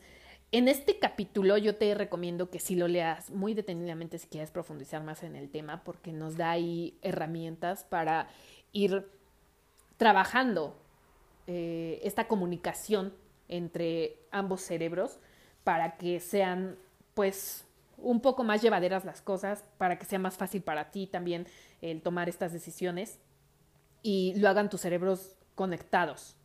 en 0.53 0.69
este 0.69 1.00
capítulo 1.00 1.59
yo 1.59 1.75
te 1.75 1.93
recomiendo 1.97 2.49
que 2.50 2.61
si 2.61 2.76
lo 2.76 2.87
leas 2.87 3.31
muy 3.31 3.55
detenidamente 3.55 4.19
si 4.19 4.29
quieres 4.29 4.53
profundizar 4.53 5.03
más 5.03 5.25
en 5.25 5.35
el 5.35 5.50
tema 5.50 5.83
porque 5.83 6.12
nos 6.12 6.37
da 6.37 6.53
ahí 6.53 6.97
herramientas 7.03 7.83
para 7.83 8.29
ir 8.71 9.11
trabajando 9.97 10.76
eh, 11.47 12.00
esta 12.03 12.29
comunicación 12.29 13.15
entre 13.49 14.19
ambos 14.31 14.61
cerebros 14.62 15.19
para 15.65 15.97
que 15.97 16.21
sean 16.21 16.76
pues 17.15 17.65
un 17.99 18.21
poco 18.21 18.45
más 18.45 18.62
llevaderas 18.62 19.05
las 19.05 19.23
cosas, 19.23 19.65
para 19.79 19.99
que 19.99 20.07
sea 20.07 20.19
más 20.19 20.37
fácil 20.37 20.62
para 20.62 20.91
ti 20.91 21.07
también 21.07 21.47
el 21.81 22.03
tomar 22.03 22.29
estas 22.29 22.53
decisiones 22.53 23.19
y 24.03 24.35
lo 24.37 24.49
hagan 24.49 24.71
tus 24.71 24.83
cerebros 24.83 25.37
conectados, 25.55 26.37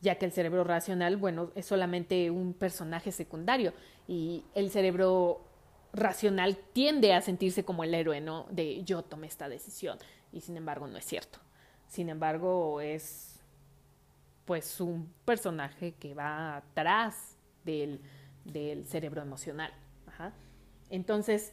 ya 0.00 0.16
que 0.16 0.26
el 0.26 0.32
cerebro 0.32 0.64
racional, 0.64 1.16
bueno, 1.16 1.52
es 1.54 1.66
solamente 1.66 2.30
un 2.30 2.54
personaje 2.54 3.12
secundario 3.12 3.72
y 4.08 4.44
el 4.54 4.70
cerebro 4.70 5.42
racional 5.92 6.56
tiende 6.72 7.14
a 7.14 7.20
sentirse 7.20 7.64
como 7.64 7.84
el 7.84 7.94
héroe, 7.94 8.20
¿no? 8.20 8.46
De 8.50 8.82
yo 8.84 9.02
tomé 9.02 9.26
esta 9.26 9.48
decisión 9.48 9.98
y 10.32 10.40
sin 10.40 10.56
embargo 10.56 10.86
no 10.86 10.98
es 10.98 11.04
cierto. 11.04 11.38
Sin 11.86 12.08
embargo, 12.08 12.80
es 12.80 13.33
pues 14.44 14.80
un 14.80 15.12
personaje 15.24 15.94
que 15.94 16.14
va 16.14 16.56
atrás 16.56 17.36
del, 17.64 18.00
cerebro 18.86 19.22
emocional. 19.22 19.72
Entonces, 20.90 21.52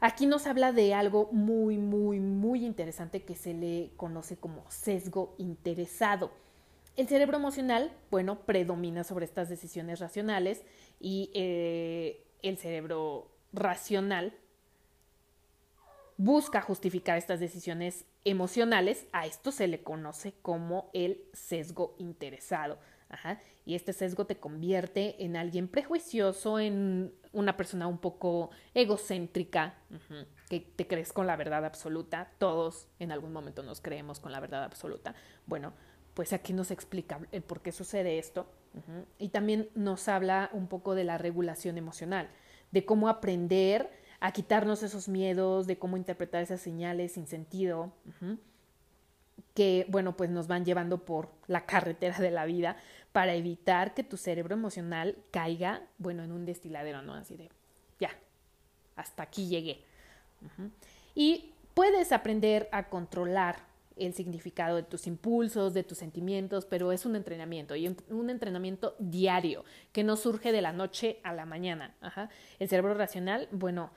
aquí 0.00 0.26
nos 0.26 0.46
habla 0.46 0.72
de 0.72 0.94
algo 0.94 1.28
muy, 1.32 1.76
muy, 1.76 2.18
muy 2.18 2.64
interesante 2.64 3.22
que 3.22 3.34
se 3.34 3.52
le 3.52 3.90
conoce 3.96 4.36
como 4.36 4.64
sesgo 4.70 5.34
interesado. 5.38 6.30
El 6.96 7.06
cerebro 7.08 7.36
emocional, 7.36 7.92
bueno, 8.10 8.40
predomina 8.40 9.04
sobre 9.04 9.26
estas 9.26 9.48
decisiones 9.48 10.00
racionales 10.00 10.62
y 10.98 11.30
eh, 11.34 12.24
el 12.42 12.58
cerebro 12.58 13.30
racional 13.52 14.34
busca 16.16 16.60
justificar 16.60 17.16
estas 17.16 17.40
decisiones 17.40 18.04
emocionales, 18.24 19.06
a 19.12 19.26
esto 19.26 19.52
se 19.52 19.68
le 19.68 19.82
conoce 19.82 20.34
como 20.42 20.90
el 20.92 21.24
sesgo 21.32 21.94
interesado. 21.98 22.78
Y 23.64 23.74
este 23.74 23.92
sesgo 23.92 24.26
te 24.26 24.38
convierte 24.38 25.24
en 25.24 25.36
alguien 25.36 25.66
prejuicioso, 25.66 26.60
en 26.60 27.12
una 27.32 27.56
persona 27.56 27.86
un 27.86 27.98
poco 27.98 28.50
egocéntrica, 28.74 29.74
que 30.48 30.60
te 30.60 30.86
crees 30.86 31.12
con 31.12 31.26
la 31.26 31.36
verdad 31.36 31.64
absoluta. 31.64 32.30
Todos 32.38 32.88
en 32.98 33.10
algún 33.10 33.32
momento 33.32 33.62
nos 33.62 33.80
creemos 33.80 34.20
con 34.20 34.32
la 34.32 34.40
verdad 34.40 34.64
absoluta. 34.64 35.14
Bueno, 35.46 35.72
pues 36.14 36.32
aquí 36.32 36.52
nos 36.52 36.70
explica 36.70 37.20
por 37.46 37.62
qué 37.62 37.72
sucede 37.72 38.18
esto. 38.18 38.46
Y 39.18 39.30
también 39.30 39.68
nos 39.74 40.08
habla 40.08 40.48
un 40.52 40.68
poco 40.68 40.94
de 40.94 41.04
la 41.04 41.18
regulación 41.18 41.78
emocional, 41.78 42.28
de 42.70 42.84
cómo 42.84 43.08
aprender 43.08 43.90
a 44.20 44.32
quitarnos 44.32 44.82
esos 44.82 45.08
miedos 45.08 45.66
de 45.66 45.78
cómo 45.78 45.96
interpretar 45.96 46.42
esas 46.42 46.60
señales 46.60 47.12
sin 47.12 47.26
sentido, 47.26 47.92
que, 49.54 49.86
bueno, 49.88 50.16
pues 50.16 50.30
nos 50.30 50.46
van 50.46 50.64
llevando 50.64 51.04
por 51.04 51.30
la 51.46 51.66
carretera 51.66 52.18
de 52.18 52.30
la 52.30 52.44
vida 52.44 52.76
para 53.12 53.34
evitar 53.34 53.94
que 53.94 54.04
tu 54.04 54.16
cerebro 54.16 54.54
emocional 54.54 55.16
caiga, 55.30 55.82
bueno, 55.98 56.22
en 56.22 56.32
un 56.32 56.44
destiladero, 56.44 57.02
¿no? 57.02 57.14
Así 57.14 57.36
de, 57.36 57.48
ya, 57.98 58.10
hasta 58.96 59.22
aquí 59.22 59.48
llegué. 59.48 59.82
Y 61.14 61.52
puedes 61.74 62.12
aprender 62.12 62.68
a 62.72 62.88
controlar 62.88 63.70
el 63.96 64.14
significado 64.14 64.76
de 64.76 64.82
tus 64.82 65.06
impulsos, 65.06 65.74
de 65.74 65.82
tus 65.82 65.98
sentimientos, 65.98 66.64
pero 66.64 66.92
es 66.92 67.04
un 67.04 67.16
entrenamiento 67.16 67.76
y 67.76 67.88
un, 68.08 68.30
entrenamiento 68.30 68.94
diario 68.98 69.64
que 69.92 70.04
no 70.04 70.16
surge 70.16 70.52
de 70.52 70.62
la 70.62 70.72
noche 70.72 71.20
a 71.22 71.34
la 71.34 71.44
mañana. 71.44 71.94
El 72.58 72.68
cerebro 72.68 72.94
racional, 72.94 73.48
bueno, 73.50 73.90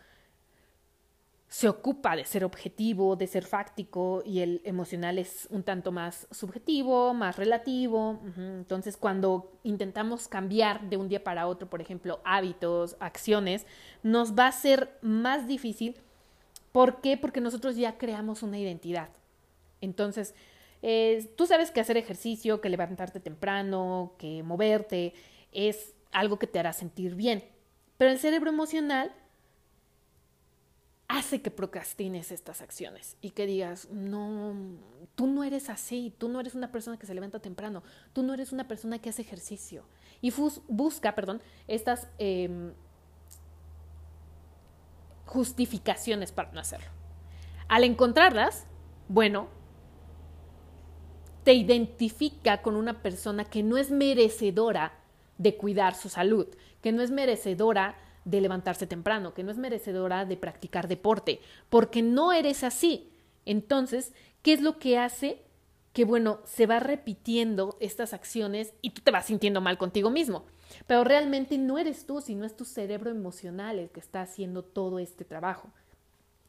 se 1.54 1.70
ocupa 1.70 2.16
de 2.16 2.26
ser 2.26 2.44
objetivo, 2.46 3.16
de 3.16 3.28
ser 3.28 3.46
fáctico 3.46 4.24
y 4.26 4.40
el 4.40 4.60
emocional 4.64 5.20
es 5.20 5.48
un 5.52 5.62
tanto 5.62 5.92
más 5.92 6.28
subjetivo, 6.32 7.14
más 7.14 7.36
relativo. 7.38 8.20
Entonces, 8.36 8.98
cuando 8.98 9.52
intentamos 9.62 10.28
cambiar 10.28 10.90
de 10.90 10.98
un 10.98 11.10
día 11.10 11.24
para 11.24 11.46
otro, 11.46 11.70
por 11.70 11.80
ejemplo, 11.80 12.22
hábitos, 12.26 12.98
acciones, 13.00 13.68
nos 14.02 14.34
va 14.34 14.48
a 14.48 14.52
ser 14.52 14.98
más 15.04 15.48
difícil. 15.48 15.96
¿Por 16.72 17.02
qué? 17.02 17.18
Porque 17.18 17.40
nosotros 17.40 17.76
ya 17.76 18.00
creamos 18.00 18.42
una 18.42 18.58
identidad. 18.58 19.10
Entonces, 19.80 20.34
eh, 20.82 21.32
tú 21.38 21.46
sabes 21.46 21.70
que 21.70 21.82
hacer 21.82 21.98
ejercicio, 21.98 22.62
que 22.62 22.70
levantarte 22.70 23.20
temprano, 23.20 24.16
que 24.18 24.42
moverte, 24.42 25.14
es 25.52 25.94
algo 26.12 26.40
que 26.40 26.48
te 26.48 26.58
hará 26.58 26.74
sentir 26.74 27.14
bien. 27.14 27.44
Pero 28.00 28.10
el 28.10 28.18
cerebro 28.18 28.50
emocional 28.50 29.14
hace 31.14 31.44
que 31.44 31.52
procrastines 31.52 32.32
estas 32.32 32.62
acciones 32.62 33.18
y 33.22 33.32
que 33.32 33.46
digas, 33.46 33.88
no, 33.92 34.56
tú 35.14 35.28
no 35.28 35.44
eres 35.44 35.70
así, 35.70 36.12
tú 36.18 36.28
no 36.28 36.40
eres 36.40 36.56
una 36.56 36.72
persona 36.72 36.98
que 36.98 37.06
se 37.06 37.14
levanta 37.14 37.40
temprano, 37.40 37.84
tú 38.14 38.24
no 38.24 38.34
eres 38.34 38.52
una 38.52 38.68
persona 38.68 38.98
que 38.98 39.10
hace 39.10 39.22
ejercicio. 39.22 39.84
Y 40.22 40.34
busca, 40.68 41.14
perdón, 41.14 41.40
estas 41.68 42.08
em, 42.18 42.74
justificaciones 45.28 46.32
para 46.32 46.52
no 46.52 46.60
hacerlo. 46.60 46.90
Al 47.68 47.84
encontrarlas, 47.84 48.66
bueno, 49.08 49.50
te 51.44 51.54
identifica 51.54 52.64
con 52.64 52.76
una 52.76 53.04
persona 53.04 53.46
que 53.46 53.62
no 53.62 53.78
es 53.78 53.92
merecedora 53.92 54.94
de 55.38 55.58
cuidar 55.58 55.94
su 55.94 56.10
salud, 56.10 56.48
que 56.82 56.92
no 56.92 57.04
es 57.04 57.12
merecedora 57.12 57.98
de 58.26 58.42
levantarse 58.42 58.88
temprano, 58.88 59.34
que 59.34 59.44
no 59.44 59.52
es 59.52 59.58
merecedora 59.58 60.26
de 60.26 60.38
practicar 60.38 60.88
deporte, 60.88 61.40
porque 61.70 62.02
no 62.02 62.32
eres 62.32 62.64
así. 62.64 63.10
Entonces, 63.46 64.14
¿qué 64.42 64.54
es 64.54 64.62
lo 64.62 64.78
que 64.80 64.98
hace? 64.98 65.42
Que 65.92 66.06
bueno, 66.06 66.40
se 66.46 66.66
va 66.66 66.80
repitiendo 66.80 67.78
estas 67.80 68.14
acciones 68.14 68.74
y 68.82 68.92
tú 68.92 69.02
te 69.02 69.12
vas 69.12 69.26
sintiendo 69.26 69.62
mal 69.62 69.78
contigo 69.78 70.10
mismo. 70.10 70.46
Pero 70.88 71.04
realmente 71.04 71.58
no 71.58 71.78
eres 71.78 72.06
tú, 72.06 72.22
sino 72.22 72.46
es 72.46 72.56
tu 72.56 72.66
cerebro 72.66 73.12
emocional 73.12 73.80
el 73.80 73.90
que 73.90 74.00
está 74.00 74.22
haciendo 74.22 74.64
todo 74.64 75.00
este 75.00 75.26
trabajo. 75.26 75.70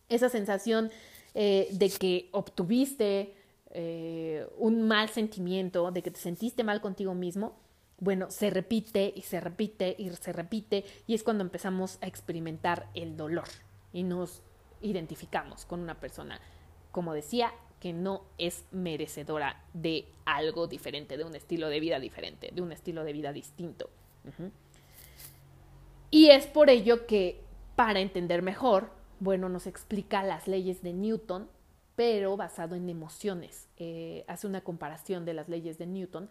Esa 0.09 0.28
sensación 0.28 0.90
eh, 1.35 1.69
de 1.73 1.90
que 1.90 2.28
obtuviste 2.33 3.35
eh, 3.71 4.47
un 4.57 4.83
mal 4.83 5.09
sentimiento, 5.09 5.90
de 5.90 6.02
que 6.02 6.11
te 6.11 6.21
sentiste 6.21 6.62
mal 6.62 6.81
contigo 6.81 7.14
mismo, 7.14 7.57
bueno, 8.04 8.30
se 8.30 8.50
repite 8.50 9.12
y 9.16 9.23
se 9.23 9.40
repite 9.40 9.96
y 9.99 10.11
se 10.11 10.32
repite 10.32 10.84
y 11.06 11.14
es 11.14 11.23
cuando 11.23 11.42
empezamos 11.42 11.99
a 12.02 12.06
experimentar 12.06 12.88
el 12.94 13.16
dolor 13.16 13.49
y 13.94 14.02
nos 14.02 14.42
identificamos 14.82 15.64
con 15.64 15.80
una 15.80 15.99
persona, 15.99 16.38
como 16.92 17.14
decía, 17.14 17.52
que 17.80 17.94
no 17.94 18.25
es 18.37 18.66
merecedora 18.73 19.64
de 19.73 20.06
algo 20.26 20.66
diferente, 20.66 21.16
de 21.16 21.25
un 21.25 21.34
estilo 21.34 21.70
de 21.70 21.80
vida 21.80 21.99
diferente, 21.99 22.50
de 22.52 22.61
un 22.61 22.73
estilo 22.73 23.04
de 23.04 23.12
vida 23.14 23.32
distinto. 23.32 23.88
Y 26.11 26.28
es 26.28 26.46
por 26.46 26.68
ello 26.68 27.06
que, 27.06 27.40
para 27.75 28.00
entender 28.00 28.42
mejor, 28.42 28.90
bueno, 29.18 29.49
nos 29.49 29.66
explica 29.66 30.22
las 30.22 30.46
leyes 30.46 30.83
de 30.83 30.92
Newton, 30.92 31.48
pero 31.96 32.37
basado 32.37 32.74
en 32.74 32.88
emociones. 32.88 33.68
Eh, 33.79 34.24
hace 34.29 34.46
una 34.46 34.61
comparación 34.62 35.24
de 35.24 35.35
las 35.35 35.48
leyes 35.48 35.79
de 35.79 35.87
Newton 35.87 36.29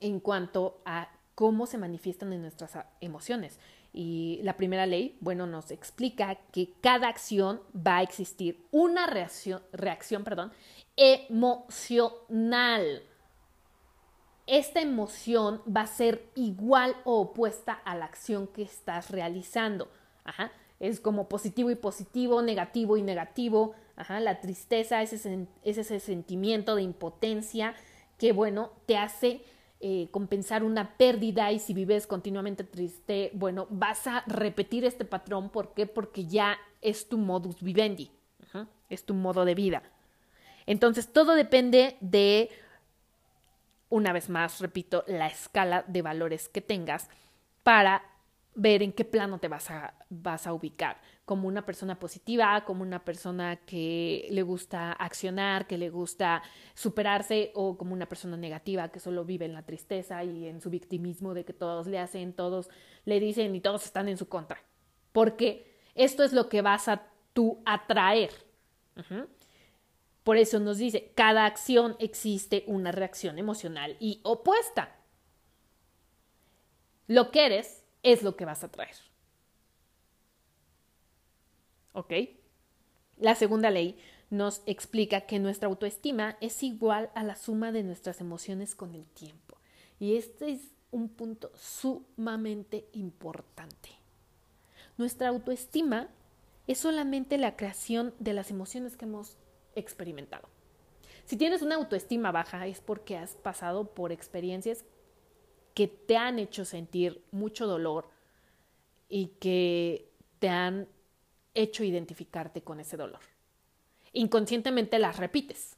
en 0.00 0.20
cuanto 0.20 0.80
a 0.84 1.10
cómo 1.34 1.66
se 1.66 1.78
manifiestan 1.78 2.32
en 2.32 2.42
nuestras 2.42 2.76
emociones. 3.00 3.58
Y 3.92 4.40
la 4.42 4.56
primera 4.56 4.86
ley, 4.86 5.16
bueno, 5.20 5.46
nos 5.46 5.70
explica 5.70 6.36
que 6.52 6.72
cada 6.80 7.08
acción 7.08 7.60
va 7.74 7.98
a 7.98 8.02
existir 8.02 8.64
una 8.70 9.06
reacción, 9.06 9.62
reacción 9.72 10.22
perdón, 10.22 10.52
emocional. 10.96 13.02
Esta 14.46 14.80
emoción 14.80 15.62
va 15.64 15.82
a 15.82 15.86
ser 15.86 16.28
igual 16.34 16.96
o 17.04 17.20
opuesta 17.20 17.72
a 17.72 17.96
la 17.96 18.04
acción 18.04 18.46
que 18.48 18.62
estás 18.62 19.10
realizando. 19.10 19.90
Ajá. 20.24 20.52
Es 20.78 21.00
como 21.00 21.28
positivo 21.28 21.70
y 21.70 21.74
positivo, 21.74 22.42
negativo 22.42 22.96
y 22.96 23.02
negativo. 23.02 23.74
Ajá. 23.96 24.20
La 24.20 24.40
tristeza 24.40 25.02
es 25.02 25.12
ese, 25.12 25.46
es 25.62 25.78
ese 25.78 26.00
sentimiento 26.00 26.74
de 26.74 26.82
impotencia 26.82 27.74
que, 28.18 28.32
bueno, 28.32 28.70
te 28.86 28.98
hace 28.98 29.44
eh, 29.82 30.08
compensar 30.10 30.62
una 30.62 30.96
pérdida 30.98 31.50
y 31.52 31.58
si 31.58 31.72
vives 31.72 32.06
continuamente 32.06 32.64
triste, 32.64 33.30
bueno, 33.32 33.66
vas 33.70 34.06
a 34.06 34.22
repetir 34.26 34.84
este 34.84 35.06
patrón. 35.06 35.48
¿Por 35.48 35.72
qué? 35.72 35.86
Porque 35.86 36.26
ya 36.26 36.58
es 36.82 37.08
tu 37.08 37.16
modus 37.16 37.62
vivendi, 37.62 38.10
es 38.90 39.04
tu 39.06 39.14
modo 39.14 39.46
de 39.46 39.54
vida. 39.54 39.82
Entonces, 40.66 41.10
todo 41.12 41.34
depende 41.34 41.96
de, 42.00 42.50
una 43.88 44.12
vez 44.12 44.28
más, 44.28 44.60
repito, 44.60 45.02
la 45.06 45.28
escala 45.28 45.84
de 45.88 46.02
valores 46.02 46.50
que 46.50 46.60
tengas 46.60 47.08
para 47.62 48.02
ver 48.54 48.82
en 48.82 48.92
qué 48.92 49.06
plano 49.06 49.38
te 49.38 49.48
vas 49.48 49.70
a, 49.70 49.94
vas 50.10 50.46
a 50.46 50.52
ubicar, 50.52 51.00
como 51.30 51.46
una 51.46 51.64
persona 51.64 51.96
positiva, 51.96 52.64
como 52.64 52.82
una 52.82 53.04
persona 53.04 53.54
que 53.64 54.26
le 54.32 54.42
gusta 54.42 54.90
accionar, 54.90 55.68
que 55.68 55.78
le 55.78 55.88
gusta 55.88 56.42
superarse, 56.74 57.52
o 57.54 57.78
como 57.78 57.92
una 57.92 58.08
persona 58.08 58.36
negativa 58.36 58.88
que 58.88 58.98
solo 58.98 59.24
vive 59.24 59.44
en 59.44 59.52
la 59.52 59.62
tristeza 59.62 60.24
y 60.24 60.48
en 60.48 60.60
su 60.60 60.70
victimismo 60.70 61.32
de 61.32 61.44
que 61.44 61.52
todos 61.52 61.86
le 61.86 62.00
hacen, 62.00 62.32
todos 62.32 62.68
le 63.04 63.20
dicen 63.20 63.54
y 63.54 63.60
todos 63.60 63.84
están 63.84 64.08
en 64.08 64.16
su 64.16 64.28
contra. 64.28 64.60
Porque 65.12 65.78
esto 65.94 66.24
es 66.24 66.32
lo 66.32 66.48
que 66.48 66.62
vas 66.62 66.88
a 66.88 67.06
tú 67.32 67.62
atraer. 67.64 68.32
Por 70.24 70.36
eso 70.36 70.58
nos 70.58 70.78
dice, 70.78 71.12
cada 71.14 71.46
acción 71.46 71.94
existe 72.00 72.64
una 72.66 72.90
reacción 72.90 73.38
emocional 73.38 73.96
y 74.00 74.18
opuesta. 74.24 74.96
Lo 77.06 77.30
que 77.30 77.46
eres 77.46 77.84
es 78.02 78.24
lo 78.24 78.34
que 78.34 78.46
vas 78.46 78.64
a 78.64 78.72
traer. 78.72 79.09
¿Ok? 81.92 82.12
La 83.18 83.34
segunda 83.34 83.70
ley 83.70 83.98
nos 84.30 84.62
explica 84.66 85.22
que 85.22 85.38
nuestra 85.38 85.68
autoestima 85.68 86.36
es 86.40 86.62
igual 86.62 87.10
a 87.14 87.24
la 87.24 87.36
suma 87.36 87.72
de 87.72 87.82
nuestras 87.82 88.20
emociones 88.20 88.74
con 88.74 88.94
el 88.94 89.04
tiempo. 89.04 89.56
Y 89.98 90.16
este 90.16 90.52
es 90.52 90.60
un 90.90 91.08
punto 91.08 91.50
sumamente 91.56 92.86
importante. 92.92 93.90
Nuestra 94.96 95.28
autoestima 95.28 96.08
es 96.66 96.78
solamente 96.78 97.38
la 97.38 97.56
creación 97.56 98.14
de 98.18 98.32
las 98.32 98.50
emociones 98.50 98.96
que 98.96 99.04
hemos 99.04 99.36
experimentado. 99.74 100.48
Si 101.24 101.36
tienes 101.36 101.62
una 101.62 101.76
autoestima 101.76 102.32
baja 102.32 102.66
es 102.66 102.80
porque 102.80 103.16
has 103.16 103.34
pasado 103.36 103.94
por 103.94 104.12
experiencias 104.12 104.84
que 105.74 105.88
te 105.88 106.16
han 106.16 106.38
hecho 106.38 106.64
sentir 106.64 107.24
mucho 107.30 107.66
dolor 107.66 108.08
y 109.08 109.26
que 109.40 110.10
te 110.38 110.48
han 110.48 110.88
hecho 111.54 111.84
identificarte 111.84 112.62
con 112.62 112.80
ese 112.80 112.96
dolor. 112.96 113.20
Inconscientemente 114.12 114.98
las 114.98 115.18
repites. 115.18 115.76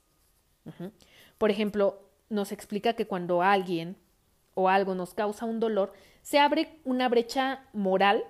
Por 1.39 1.51
ejemplo, 1.51 2.09
nos 2.29 2.53
explica 2.53 2.95
que 2.95 3.07
cuando 3.07 3.43
alguien 3.43 3.97
o 4.55 4.69
algo 4.69 4.95
nos 4.95 5.15
causa 5.15 5.47
un 5.47 5.61
dolor, 5.61 5.93
se 6.23 6.39
abre 6.39 6.81
una 6.85 7.09
brecha 7.09 7.67
moral 7.73 8.25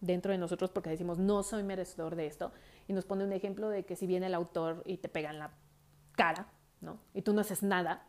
dentro 0.00 0.32
de 0.32 0.38
nosotros 0.38 0.70
porque 0.70 0.90
decimos, 0.90 1.18
no 1.18 1.42
soy 1.42 1.62
merecedor 1.62 2.16
de 2.16 2.26
esto. 2.26 2.52
Y 2.86 2.92
nos 2.92 3.04
pone 3.04 3.24
un 3.24 3.32
ejemplo 3.32 3.68
de 3.68 3.84
que 3.84 3.96
si 3.96 4.06
viene 4.06 4.26
el 4.26 4.34
autor 4.34 4.82
y 4.86 4.96
te 4.98 5.08
pega 5.08 5.30
en 5.30 5.38
la 5.38 5.52
cara, 6.12 6.48
¿no? 6.80 6.98
Y 7.14 7.22
tú 7.22 7.32
no 7.32 7.40
haces 7.40 7.62
nada, 7.62 8.06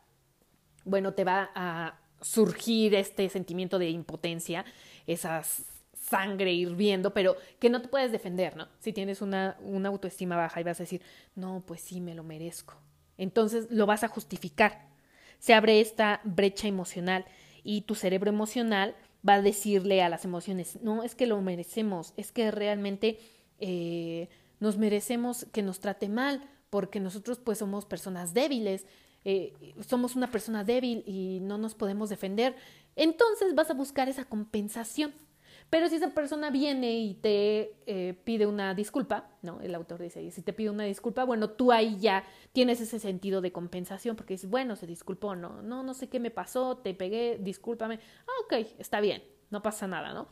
bueno, 0.86 1.14
te 1.14 1.24
va 1.24 1.52
a 1.54 2.00
surgir 2.22 2.96
este 2.96 3.30
sentimiento 3.30 3.80
de 3.80 3.90
impotencia, 3.90 4.66
esa 5.08 5.42
sangre 6.10 6.54
hirviendo, 6.54 7.14
pero 7.14 7.36
que 7.60 7.70
no 7.70 7.82
te 7.82 7.88
puedes 7.88 8.12
defender, 8.12 8.56
¿no? 8.56 8.68
Si 8.80 8.94
tienes 8.94 9.22
una, 9.22 9.58
una 9.62 9.90
autoestima 9.90 10.36
baja 10.36 10.60
y 10.60 10.64
vas 10.64 10.80
a 10.80 10.84
decir, 10.84 11.02
no, 11.36 11.64
pues 11.66 11.82
sí, 11.82 12.02
me 12.02 12.16
lo 12.16 12.24
merezco. 12.24 12.76
Entonces 13.18 13.68
lo 13.70 13.86
vas 13.86 14.04
a 14.04 14.08
justificar. 14.08 14.88
Se 15.40 15.54
abre 15.54 15.82
esta 15.82 16.22
brecha 16.24 16.68
emocional 16.68 17.26
y 17.64 17.82
tu 17.82 17.96
cerebro 17.96 18.30
emocional 18.30 18.96
va 19.28 19.36
a 19.36 19.42
decirle 19.42 20.02
a 20.02 20.10
las 20.10 20.26
emociones, 20.26 20.80
no, 20.82 21.04
es 21.04 21.16
que 21.16 21.28
lo 21.28 21.42
merecemos, 21.42 22.14
es 22.16 22.32
que 22.32 22.52
realmente 22.52 23.20
eh, 23.60 24.30
nos 24.60 24.78
merecemos 24.78 25.46
que 25.52 25.62
nos 25.62 25.80
trate 25.80 26.08
mal, 26.08 26.42
porque 26.70 27.00
nosotros 27.00 27.40
pues 27.40 27.58
somos 27.58 27.86
personas 27.86 28.34
débiles, 28.34 28.86
eh, 29.26 29.54
somos 29.86 30.16
una 30.16 30.32
persona 30.32 30.64
débil 30.64 31.04
y 31.06 31.40
no 31.42 31.58
nos 31.58 31.76
podemos 31.76 32.10
defender, 32.10 32.56
entonces 32.96 33.56
vas 33.56 33.70
a 33.70 33.74
buscar 33.74 34.08
esa 34.08 34.26
compensación. 34.26 35.14
Pero 35.70 35.88
si 35.88 35.96
esa 35.96 36.10
persona 36.10 36.50
viene 36.50 37.00
y 37.00 37.14
te 37.14 37.76
eh, 37.86 38.16
pide 38.24 38.48
una 38.48 38.74
disculpa, 38.74 39.30
¿no? 39.44 39.62
El 39.62 39.76
autor 39.76 40.02
dice, 40.02 40.22
y 40.22 40.32
si 40.32 40.42
te 40.42 40.52
pide 40.52 40.72
una 40.72 40.84
disculpa, 40.84 41.24
bueno, 41.26 41.52
tú 41.52 41.72
ahí 41.72 41.98
ya 42.00 42.24
tienes 42.54 42.82
ese 42.82 42.98
sentido 42.98 43.42
de 43.42 43.52
compensación 43.52 44.16
porque 44.16 44.34
dices, 44.34 44.50
bueno, 44.50 44.76
se 44.76 44.88
disculpó, 44.88 45.36
no, 45.36 45.62
no, 45.62 45.84
no 45.84 45.94
sé 45.94 46.10
qué 46.10 46.20
me 46.20 46.32
pasó, 46.32 46.78
te 46.78 46.96
pegué, 46.96 47.38
discúlpame. 47.40 48.00
Ah, 48.28 48.32
ok, 48.46 48.68
está 48.80 49.00
bien, 49.00 49.22
no 49.52 49.62
pasa 49.62 49.88
nada, 49.88 50.12
¿no? 50.14 50.28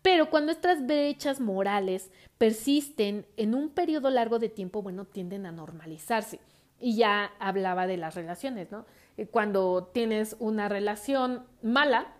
Pero 0.00 0.30
cuando 0.30 0.52
estas 0.52 0.84
brechas 0.84 1.40
morales 1.40 2.10
persisten 2.38 3.26
en 3.36 3.54
un 3.54 3.70
periodo 3.70 4.10
largo 4.10 4.38
de 4.38 4.48
tiempo, 4.48 4.82
bueno, 4.82 5.06
tienden 5.06 5.46
a 5.46 5.52
normalizarse. 5.52 6.40
Y 6.80 6.96
ya 6.96 7.32
hablaba 7.38 7.86
de 7.86 7.96
las 7.96 8.14
relaciones, 8.14 8.70
¿no? 8.72 8.84
Eh, 9.16 9.26
cuando 9.26 9.90
tienes 9.92 10.36
una 10.40 10.68
relación 10.68 11.46
mala 11.62 12.14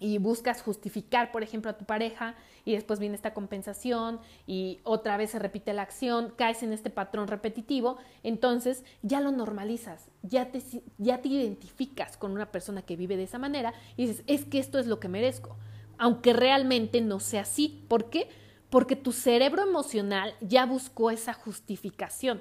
y 0.00 0.18
buscas 0.18 0.62
justificar, 0.62 1.32
por 1.32 1.42
ejemplo, 1.42 1.70
a 1.70 1.76
tu 1.78 1.84
pareja 1.84 2.34
y 2.64 2.72
después 2.72 3.00
viene 3.00 3.14
esta 3.14 3.34
compensación 3.34 4.20
y 4.46 4.80
otra 4.84 5.16
vez 5.16 5.30
se 5.30 5.38
repite 5.38 5.72
la 5.72 5.82
acción, 5.82 6.32
caes 6.36 6.62
en 6.62 6.72
este 6.72 6.90
patrón 6.90 7.28
repetitivo, 7.28 7.96
entonces 8.22 8.84
ya 9.02 9.20
lo 9.20 9.32
normalizas, 9.32 10.08
ya 10.22 10.50
te, 10.50 10.62
ya 10.98 11.20
te 11.20 11.28
identificas 11.28 12.16
con 12.16 12.32
una 12.32 12.52
persona 12.52 12.82
que 12.82 12.96
vive 12.96 13.16
de 13.16 13.24
esa 13.24 13.38
manera 13.38 13.74
y 13.96 14.06
dices, 14.06 14.24
es 14.26 14.44
que 14.44 14.58
esto 14.58 14.78
es 14.78 14.86
lo 14.86 15.00
que 15.00 15.08
merezco. 15.08 15.56
aunque 15.98 16.32
realmente 16.32 17.00
no 17.00 17.20
sea 17.20 17.42
así. 17.42 17.84
¿Por 17.88 18.08
qué? 18.08 18.28
Porque 18.70 18.96
tu 18.96 19.12
cerebro 19.12 19.62
emocional 19.62 20.34
ya 20.40 20.64
buscó 20.64 21.10
esa 21.10 21.34
justificación. 21.34 22.40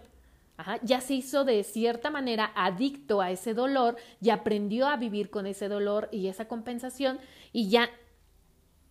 Ya 0.83 1.01
se 1.01 1.13
hizo 1.13 1.43
de 1.43 1.63
cierta 1.63 2.09
manera 2.09 2.51
adicto 2.55 3.21
a 3.21 3.31
ese 3.31 3.53
dolor, 3.53 3.95
ya 4.19 4.35
aprendió 4.35 4.87
a 4.87 4.97
vivir 4.97 5.29
con 5.29 5.45
ese 5.45 5.67
dolor 5.67 6.09
y 6.11 6.27
esa 6.27 6.47
compensación 6.47 7.19
y 7.53 7.69
ya 7.69 7.89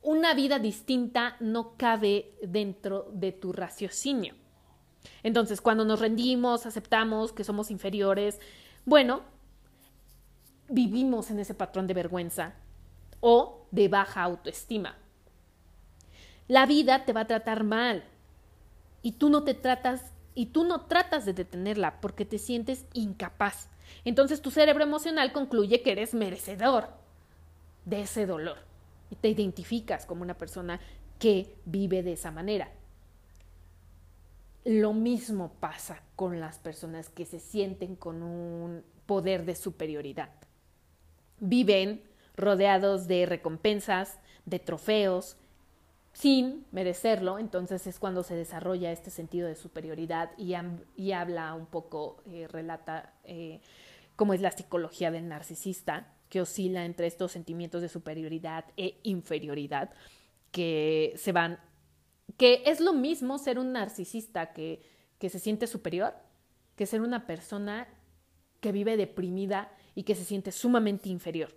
una 0.02 0.34
vida 0.34 0.60
distinta 0.60 1.36
no 1.40 1.76
cabe 1.76 2.34
dentro 2.40 3.10
de 3.12 3.32
tu 3.32 3.52
raciocinio. 3.52 4.34
Entonces, 5.24 5.60
cuando 5.60 5.84
nos 5.84 6.00
rendimos, 6.00 6.66
aceptamos 6.66 7.32
que 7.32 7.42
somos 7.42 7.72
inferiores, 7.72 8.38
bueno, 8.84 9.22
vivimos 10.68 11.30
en 11.30 11.40
ese 11.40 11.54
patrón 11.54 11.88
de 11.88 11.94
vergüenza 11.94 12.54
o 13.20 13.66
de 13.72 13.88
baja 13.88 14.22
autoestima. 14.22 14.96
La 16.46 16.66
vida 16.66 17.04
te 17.04 17.12
va 17.12 17.22
a 17.22 17.26
tratar 17.26 17.64
mal 17.64 18.04
y 19.02 19.12
tú 19.12 19.30
no 19.30 19.42
te 19.42 19.54
tratas 19.54 20.12
y 20.36 20.46
tú 20.46 20.62
no 20.64 20.82
tratas 20.82 21.24
de 21.24 21.32
detenerla 21.32 22.00
porque 22.00 22.24
te 22.24 22.38
sientes 22.38 22.84
incapaz. 22.92 23.68
Entonces 24.04 24.42
tu 24.42 24.52
cerebro 24.52 24.84
emocional 24.84 25.32
concluye 25.32 25.82
que 25.82 25.92
eres 25.92 26.14
merecedor 26.14 26.90
de 27.86 28.02
ese 28.02 28.26
dolor 28.26 28.58
y 29.10 29.16
te 29.16 29.30
identificas 29.30 30.06
como 30.06 30.22
una 30.22 30.34
persona 30.34 30.78
que 31.18 31.56
vive 31.64 32.02
de 32.02 32.12
esa 32.12 32.30
manera. 32.30 32.70
Lo 34.64 34.92
mismo 34.92 35.52
pasa 35.58 36.02
con 36.16 36.38
las 36.38 36.58
personas 36.58 37.08
que 37.08 37.24
se 37.24 37.40
sienten 37.40 37.96
con 37.96 38.22
un 38.22 38.84
poder 39.06 39.46
de 39.46 39.54
superioridad. 39.54 40.30
Viven 41.40 42.02
rodeados 42.36 43.06
de 43.06 43.24
recompensas, 43.24 44.18
de 44.44 44.58
trofeos, 44.58 45.38
sin 46.16 46.64
merecerlo, 46.72 47.38
entonces 47.38 47.86
es 47.86 47.98
cuando 47.98 48.22
se 48.22 48.34
desarrolla 48.34 48.90
este 48.90 49.10
sentido 49.10 49.46
de 49.48 49.54
superioridad 49.54 50.30
y, 50.38 50.54
y 50.96 51.12
habla 51.12 51.52
un 51.52 51.66
poco, 51.66 52.22
eh, 52.24 52.48
relata 52.48 53.12
eh, 53.24 53.60
cómo 54.16 54.32
es 54.32 54.40
la 54.40 54.50
psicología 54.50 55.10
del 55.10 55.28
narcisista, 55.28 56.14
que 56.30 56.40
oscila 56.40 56.86
entre 56.86 57.06
estos 57.06 57.32
sentimientos 57.32 57.82
de 57.82 57.90
superioridad 57.90 58.64
e 58.78 58.98
inferioridad, 59.02 59.90
que 60.52 61.12
se 61.16 61.32
van, 61.32 61.60
que 62.38 62.62
es 62.64 62.80
lo 62.80 62.94
mismo 62.94 63.36
ser 63.36 63.58
un 63.58 63.72
narcisista 63.72 64.54
que, 64.54 64.80
que 65.18 65.28
se 65.28 65.38
siente 65.38 65.66
superior, 65.66 66.14
que 66.76 66.86
ser 66.86 67.02
una 67.02 67.26
persona 67.26 67.88
que 68.60 68.72
vive 68.72 68.96
deprimida 68.96 69.70
y 69.94 70.04
que 70.04 70.14
se 70.14 70.24
siente 70.24 70.50
sumamente 70.50 71.10
inferior. 71.10 71.54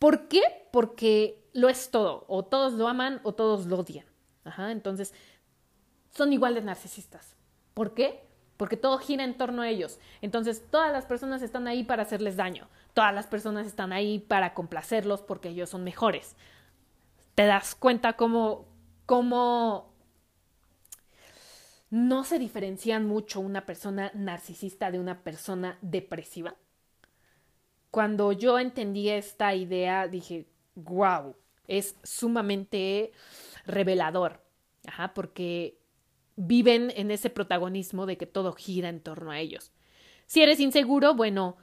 ¿Por 0.00 0.26
qué? 0.26 0.42
Porque 0.72 1.45
lo 1.56 1.70
es 1.70 1.90
todo, 1.90 2.24
o 2.28 2.44
todos 2.44 2.74
lo 2.74 2.86
aman 2.86 3.20
o 3.22 3.34
todos 3.34 3.66
lo 3.66 3.78
odian. 3.78 4.04
Ajá, 4.44 4.70
entonces, 4.70 5.14
son 6.10 6.32
igual 6.32 6.54
de 6.54 6.60
narcisistas. 6.60 7.34
¿Por 7.72 7.94
qué? 7.94 8.26
Porque 8.56 8.76
todo 8.76 8.98
gira 8.98 9.24
en 9.24 9.36
torno 9.36 9.62
a 9.62 9.68
ellos. 9.68 9.98
Entonces, 10.20 10.64
todas 10.70 10.92
las 10.92 11.06
personas 11.06 11.42
están 11.42 11.66
ahí 11.66 11.82
para 11.82 12.02
hacerles 12.02 12.36
daño. 12.36 12.68
Todas 12.94 13.14
las 13.14 13.26
personas 13.26 13.66
están 13.66 13.92
ahí 13.92 14.18
para 14.18 14.54
complacerlos 14.54 15.22
porque 15.22 15.48
ellos 15.48 15.70
son 15.70 15.82
mejores. 15.82 16.36
¿Te 17.34 17.46
das 17.46 17.74
cuenta 17.74 18.14
cómo, 18.14 18.66
cómo 19.06 19.92
no 21.90 22.24
se 22.24 22.38
diferencian 22.38 23.06
mucho 23.06 23.40
una 23.40 23.66
persona 23.66 24.10
narcisista 24.14 24.90
de 24.90 25.00
una 25.00 25.22
persona 25.22 25.78
depresiva? 25.80 26.54
Cuando 27.90 28.32
yo 28.32 28.58
entendí 28.58 29.08
esta 29.08 29.54
idea, 29.54 30.06
dije, 30.06 30.46
wow, 30.74 31.34
es 31.68 31.96
sumamente 32.02 33.12
revelador, 33.66 34.46
Ajá, 34.86 35.14
porque 35.14 35.78
viven 36.36 36.92
en 36.96 37.10
ese 37.10 37.30
protagonismo 37.30 38.06
de 38.06 38.16
que 38.16 38.26
todo 38.26 38.52
gira 38.52 38.88
en 38.88 39.00
torno 39.00 39.30
a 39.30 39.40
ellos. 39.40 39.72
Si 40.26 40.42
eres 40.42 40.60
inseguro, 40.60 41.14
bueno, 41.14 41.56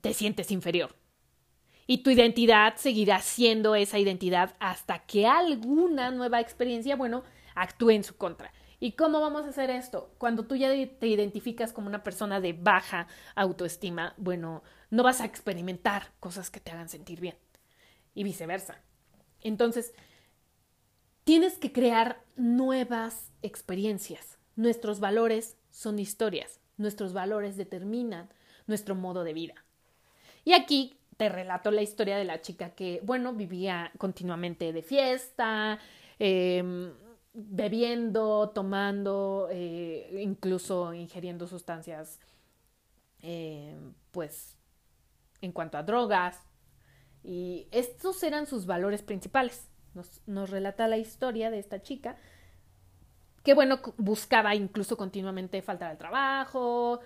te 0.00 0.14
sientes 0.14 0.50
inferior. 0.50 0.94
Y 1.86 1.98
tu 1.98 2.10
identidad 2.10 2.76
seguirá 2.76 3.20
siendo 3.20 3.74
esa 3.74 3.98
identidad 3.98 4.54
hasta 4.60 5.00
que 5.00 5.26
alguna 5.26 6.10
nueva 6.10 6.40
experiencia, 6.40 6.96
bueno, 6.96 7.24
actúe 7.54 7.90
en 7.90 8.04
su 8.04 8.16
contra. 8.16 8.52
¿Y 8.78 8.92
cómo 8.92 9.20
vamos 9.20 9.44
a 9.44 9.50
hacer 9.50 9.70
esto? 9.70 10.12
Cuando 10.18 10.44
tú 10.44 10.56
ya 10.56 10.68
te 10.68 11.06
identificas 11.06 11.72
como 11.72 11.86
una 11.86 12.02
persona 12.02 12.40
de 12.40 12.52
baja 12.52 13.06
autoestima, 13.34 14.14
bueno, 14.16 14.62
no 14.90 15.02
vas 15.02 15.20
a 15.20 15.24
experimentar 15.24 16.12
cosas 16.18 16.50
que 16.50 16.60
te 16.60 16.72
hagan 16.72 16.88
sentir 16.88 17.20
bien. 17.20 17.36
Y 18.14 18.24
viceversa. 18.24 18.80
Entonces, 19.40 19.94
tienes 21.24 21.58
que 21.58 21.72
crear 21.72 22.22
nuevas 22.36 23.32
experiencias. 23.42 24.38
Nuestros 24.56 25.00
valores 25.00 25.56
son 25.70 25.98
historias. 25.98 26.60
Nuestros 26.76 27.12
valores 27.12 27.56
determinan 27.56 28.28
nuestro 28.66 28.94
modo 28.94 29.24
de 29.24 29.32
vida. 29.32 29.54
Y 30.44 30.52
aquí 30.52 30.98
te 31.16 31.28
relato 31.28 31.70
la 31.70 31.82
historia 31.82 32.16
de 32.16 32.24
la 32.24 32.40
chica 32.40 32.70
que, 32.70 33.00
bueno, 33.04 33.32
vivía 33.32 33.92
continuamente 33.98 34.72
de 34.72 34.82
fiesta, 34.82 35.78
eh, 36.18 36.92
bebiendo, 37.34 38.50
tomando, 38.50 39.48
eh, 39.50 40.20
incluso 40.22 40.92
ingiriendo 40.92 41.46
sustancias, 41.46 42.20
eh, 43.22 43.76
pues, 44.10 44.56
en 45.40 45.52
cuanto 45.52 45.78
a 45.78 45.82
drogas. 45.82 46.40
Y 47.22 47.68
estos 47.70 48.22
eran 48.22 48.46
sus 48.46 48.66
valores 48.66 49.02
principales. 49.02 49.68
Nos, 49.94 50.22
nos 50.26 50.50
relata 50.50 50.88
la 50.88 50.98
historia 50.98 51.50
de 51.50 51.58
esta 51.58 51.82
chica 51.82 52.16
que, 53.42 53.54
bueno, 53.54 53.80
buscaba 53.96 54.54
incluso 54.54 54.96
continuamente 54.96 55.62
faltar 55.62 55.90
al 55.90 55.98
trabajo. 55.98 57.00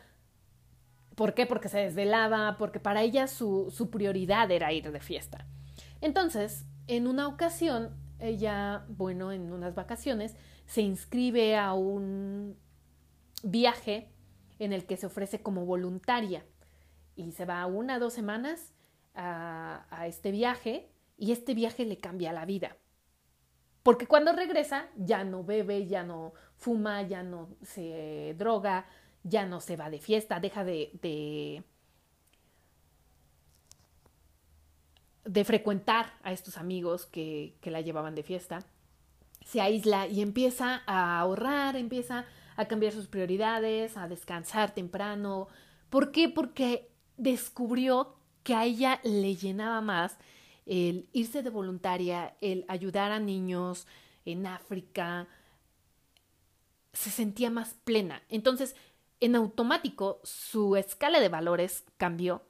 ¿Por 1.15 1.35
qué? 1.35 1.47
Porque 1.47 1.69
se 1.69 1.79
desvelaba, 1.79 2.57
porque 2.59 2.79
para 2.79 3.03
ella 3.03 3.27
su, 3.27 3.73
su 3.75 3.91
prioridad 3.91 4.51
era 4.51 4.73
ir 4.73 4.93
de 4.93 5.01
fiesta. 5.01 5.47
Entonces, 6.01 6.67
en 6.87 7.07
una 7.07 7.27
ocasión, 7.27 7.97
ella, 8.19 8.85
bueno, 8.89 9.33
en 9.33 9.51
unas 9.51 9.75
vacaciones, 9.75 10.37
se 10.67 10.83
inscribe 10.83 11.57
a 11.57 11.73
un 11.73 12.59
viaje 13.43 14.11
en 14.59 14.73
el 14.73 14.85
que 14.85 14.97
se 14.97 15.07
ofrece 15.07 15.41
como 15.43 15.65
voluntaria 15.65 16.45
y 17.15 17.31
se 17.33 17.45
va 17.45 17.65
una 17.67 17.97
o 17.97 18.01
dos 18.01 18.13
semanas 18.13 18.73
a, 19.17 20.07
este 20.07 20.31
viaje 20.31 20.89
y 21.17 21.33
este 21.33 21.55
viaje 21.55 21.85
le 21.85 21.99
cambia 21.99 22.33
la 22.33 22.45
vida. 22.45 22.77
Porque 23.83 24.07
cuando 24.07 24.33
regresa 24.33 24.89
ya 24.97 25.25
no 25.25 25.45
bebe, 25.45 25.87
ya 25.87 26.03
no 26.03 26.33
fuma, 26.57 27.03
ya 27.03 27.23
no 27.23 27.49
se 27.63 28.35
droga, 28.37 28.87
ya 29.23 29.47
no 29.47 29.61
se 29.61 29.77
va 29.77 29.91
de 29.91 29.99
fiesta, 29.99 30.41
deja 30.41 30.65
de, 30.65 30.91
de 31.03 31.65
de 35.25 35.45
frecuentar 35.45 36.13
a 36.23 36.33
estos 36.33 36.57
amigos 36.57 37.05
que, 37.07 37.57
que 37.61 37.73
la 37.73 37.81
llevaban 37.81 38.15
de 38.15 38.23
fiesta, 38.23 38.61
se 39.45 39.61
aísla 39.61 40.07
y 40.07 40.21
empieza 40.23 40.83
a 40.87 41.19
ahorrar, 41.19 41.77
empieza 41.77 42.27
a 42.57 42.67
cambiar 42.67 42.93
sus 42.93 43.07
prioridades, 43.09 43.97
a 43.97 44.09
descansar 44.09 44.75
temprano. 44.75 45.49
¿Por 45.91 46.11
qué? 46.11 46.29
Porque 46.29 46.91
descubrió 47.17 48.17
que 48.47 48.55
a 48.55 48.65
ella 48.65 49.01
le 49.03 49.35
llenaba 49.35 49.81
más 49.81 50.17
el 50.67 51.09
irse 51.13 51.43
de 51.43 51.51
voluntaria, 51.51 52.37
el 52.41 52.65
ayudar 52.69 53.11
a 53.11 53.19
niños 53.19 53.89
en 54.25 54.47
África, 54.47 55.27
se 56.93 57.11
sentía 57.11 57.51
más 57.51 57.75
plena. 57.83 58.23
Entonces, 58.29 58.77
en 59.19 59.35
automático, 59.35 60.21
su 60.23 60.77
escala 60.77 61.19
de 61.19 61.29
valores 61.29 61.83
cambió 61.97 62.43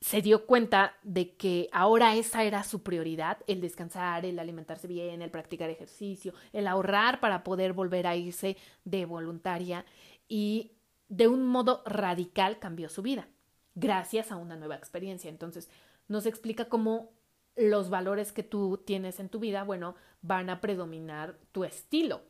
se 0.00 0.20
dio 0.20 0.46
cuenta 0.46 0.96
de 1.04 1.36
que 1.36 1.68
ahora 1.70 2.16
esa 2.16 2.42
era 2.42 2.64
su 2.64 2.82
prioridad, 2.82 3.38
el 3.46 3.60
descansar, 3.60 4.26
el 4.26 4.40
alimentarse 4.40 4.88
bien, 4.88 5.22
el 5.22 5.30
practicar 5.30 5.70
ejercicio, 5.70 6.34
el 6.52 6.66
ahorrar 6.66 7.20
para 7.20 7.44
poder 7.44 7.72
volver 7.72 8.08
a 8.08 8.16
irse 8.16 8.56
de 8.84 9.06
voluntaria 9.06 9.84
y 10.28 10.72
de 11.08 11.28
un 11.28 11.46
modo 11.46 11.84
radical 11.86 12.58
cambió 12.58 12.88
su 12.88 13.00
vida, 13.02 13.28
gracias 13.74 14.32
a 14.32 14.36
una 14.36 14.56
nueva 14.56 14.76
experiencia. 14.76 15.28
Entonces, 15.28 15.70
nos 16.08 16.26
explica 16.26 16.66
cómo 16.68 17.12
los 17.56 17.90
valores 17.90 18.32
que 18.32 18.42
tú 18.42 18.82
tienes 18.84 19.20
en 19.20 19.28
tu 19.28 19.38
vida, 19.38 19.64
bueno, 19.64 19.94
van 20.22 20.50
a 20.50 20.60
predominar 20.60 21.38
tu 21.52 21.64
estilo 21.64 22.22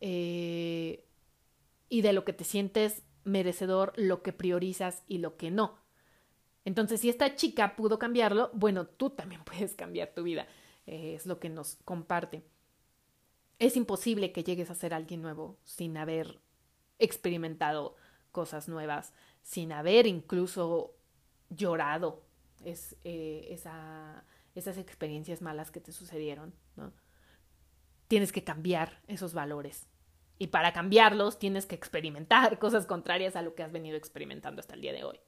eh, 0.00 1.04
y 1.88 2.02
de 2.02 2.12
lo 2.12 2.24
que 2.24 2.32
te 2.32 2.44
sientes 2.44 3.02
merecedor, 3.24 3.92
lo 3.96 4.22
que 4.22 4.32
priorizas 4.32 5.02
y 5.08 5.18
lo 5.18 5.36
que 5.36 5.50
no. 5.50 5.78
Entonces, 6.64 7.00
si 7.00 7.08
esta 7.08 7.34
chica 7.36 7.76
pudo 7.76 7.98
cambiarlo, 7.98 8.50
bueno, 8.52 8.86
tú 8.86 9.10
también 9.10 9.42
puedes 9.44 9.74
cambiar 9.74 10.12
tu 10.14 10.22
vida. 10.22 10.46
Eh, 10.86 11.14
es 11.14 11.26
lo 11.26 11.40
que 11.40 11.48
nos 11.48 11.76
comparte. 11.84 12.44
Es 13.58 13.76
imposible 13.76 14.32
que 14.32 14.44
llegues 14.44 14.70
a 14.70 14.74
ser 14.74 14.94
alguien 14.94 15.22
nuevo 15.22 15.58
sin 15.64 15.96
haber 15.96 16.40
experimentado 16.98 17.96
cosas 18.30 18.68
nuevas, 18.68 19.12
sin 19.46 19.70
haber 19.70 20.08
incluso 20.08 20.96
llorado 21.50 22.24
es, 22.64 22.96
eh, 23.04 23.46
esa, 23.50 24.24
esas 24.56 24.76
experiencias 24.76 25.40
malas 25.40 25.70
que 25.70 25.80
te 25.80 25.92
sucedieron, 25.92 26.52
¿no? 26.74 26.92
Tienes 28.08 28.32
que 28.32 28.42
cambiar 28.42 29.00
esos 29.06 29.34
valores. 29.34 29.86
Y 30.36 30.48
para 30.48 30.72
cambiarlos 30.72 31.38
tienes 31.38 31.64
que 31.64 31.76
experimentar 31.76 32.58
cosas 32.58 32.86
contrarias 32.86 33.36
a 33.36 33.42
lo 33.42 33.54
que 33.54 33.62
has 33.62 33.70
venido 33.70 33.96
experimentando 33.96 34.58
hasta 34.58 34.74
el 34.74 34.80
día 34.80 34.92
de 34.92 35.04
hoy. 35.04 35.20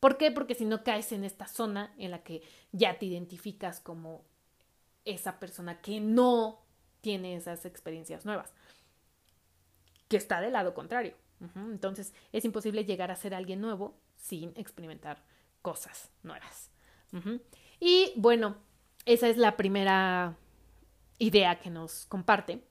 ¿Por 0.00 0.18
qué? 0.18 0.32
Porque 0.32 0.56
si 0.56 0.64
no 0.64 0.82
caes 0.82 1.12
en 1.12 1.22
esta 1.22 1.46
zona 1.46 1.94
en 1.96 2.10
la 2.10 2.24
que 2.24 2.42
ya 2.72 2.98
te 2.98 3.06
identificas 3.06 3.78
como 3.78 4.24
esa 5.04 5.38
persona 5.38 5.80
que 5.80 6.00
no 6.00 6.60
tiene 7.02 7.36
esas 7.36 7.66
experiencias 7.66 8.24
nuevas, 8.24 8.52
que 10.08 10.16
está 10.16 10.40
del 10.40 10.54
lado 10.54 10.74
contrario. 10.74 11.14
Entonces 11.54 12.14
es 12.32 12.44
imposible 12.44 12.84
llegar 12.84 13.10
a 13.10 13.16
ser 13.16 13.34
alguien 13.34 13.60
nuevo 13.60 13.98
sin 14.16 14.52
experimentar 14.56 15.22
cosas 15.62 16.10
nuevas. 16.22 16.70
Y 17.80 18.12
bueno, 18.16 18.56
esa 19.04 19.28
es 19.28 19.36
la 19.36 19.56
primera 19.56 20.36
idea 21.18 21.60
que 21.60 21.70
nos 21.70 22.06
comparte 22.06 22.64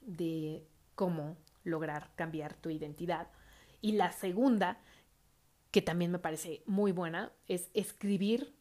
de 0.00 0.66
cómo 0.94 1.36
lograr 1.64 2.10
cambiar 2.16 2.54
tu 2.54 2.70
identidad. 2.70 3.28
Y 3.80 3.92
la 3.92 4.12
segunda, 4.12 4.80
que 5.70 5.82
también 5.82 6.10
me 6.10 6.18
parece 6.18 6.62
muy 6.66 6.92
buena, 6.92 7.32
es 7.46 7.70
escribir 7.74 8.54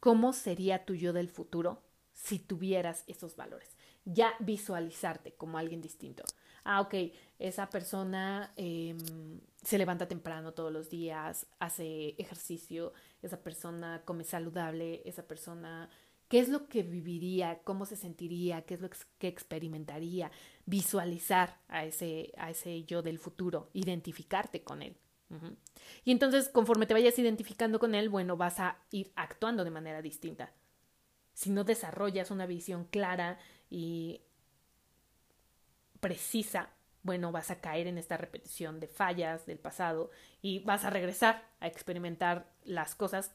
cómo 0.00 0.32
sería 0.32 0.84
tu 0.84 0.94
yo 0.94 1.12
del 1.12 1.28
futuro 1.28 1.82
si 2.12 2.38
tuvieras 2.38 3.04
esos 3.06 3.36
valores. 3.36 3.76
Ya 4.04 4.34
visualizarte 4.40 5.34
como 5.34 5.58
alguien 5.58 5.80
distinto. 5.80 6.24
Ah, 6.64 6.80
ok, 6.80 6.94
esa 7.38 7.68
persona 7.68 8.52
em, 8.56 8.98
se 9.62 9.78
levanta 9.78 10.08
temprano 10.08 10.52
todos 10.52 10.72
los 10.72 10.88
días, 10.88 11.46
hace 11.58 12.14
ejercicio, 12.18 12.92
esa 13.22 13.42
persona 13.42 14.02
come 14.04 14.24
saludable, 14.24 15.02
esa 15.04 15.26
persona, 15.26 15.90
¿qué 16.28 16.38
es 16.38 16.48
lo 16.48 16.68
que 16.68 16.82
viviría? 16.82 17.60
¿Cómo 17.64 17.84
se 17.84 17.96
sentiría? 17.96 18.62
¿Qué 18.62 18.74
es 18.74 18.80
lo 18.80 18.88
que 19.18 19.28
experimentaría? 19.28 20.30
Visualizar 20.64 21.60
a 21.68 21.84
ese, 21.84 22.32
a 22.38 22.50
ese 22.50 22.84
yo 22.84 23.02
del 23.02 23.18
futuro, 23.18 23.68
identificarte 23.74 24.62
con 24.62 24.82
él. 24.82 24.96
Y 26.04 26.12
entonces, 26.12 26.48
conforme 26.48 26.86
te 26.86 26.94
vayas 26.94 27.18
identificando 27.18 27.80
con 27.80 27.96
él, 27.96 28.08
bueno, 28.08 28.36
vas 28.36 28.60
a 28.60 28.78
ir 28.92 29.12
actuando 29.16 29.64
de 29.64 29.70
manera 29.70 30.00
distinta. 30.00 30.52
Si 31.34 31.50
no 31.50 31.64
desarrollas 31.64 32.30
una 32.30 32.46
visión 32.46 32.84
clara 32.84 33.38
y 33.68 34.22
precisa, 35.98 36.70
bueno, 37.06 37.32
vas 37.32 37.50
a 37.50 37.60
caer 37.60 37.86
en 37.86 37.98
esta 37.98 38.16
repetición 38.16 38.80
de 38.80 38.88
fallas 38.88 39.46
del 39.46 39.58
pasado 39.58 40.10
y 40.42 40.58
vas 40.60 40.84
a 40.84 40.90
regresar 40.90 41.48
a 41.60 41.68
experimentar 41.68 42.52
las 42.64 42.94
cosas 42.94 43.34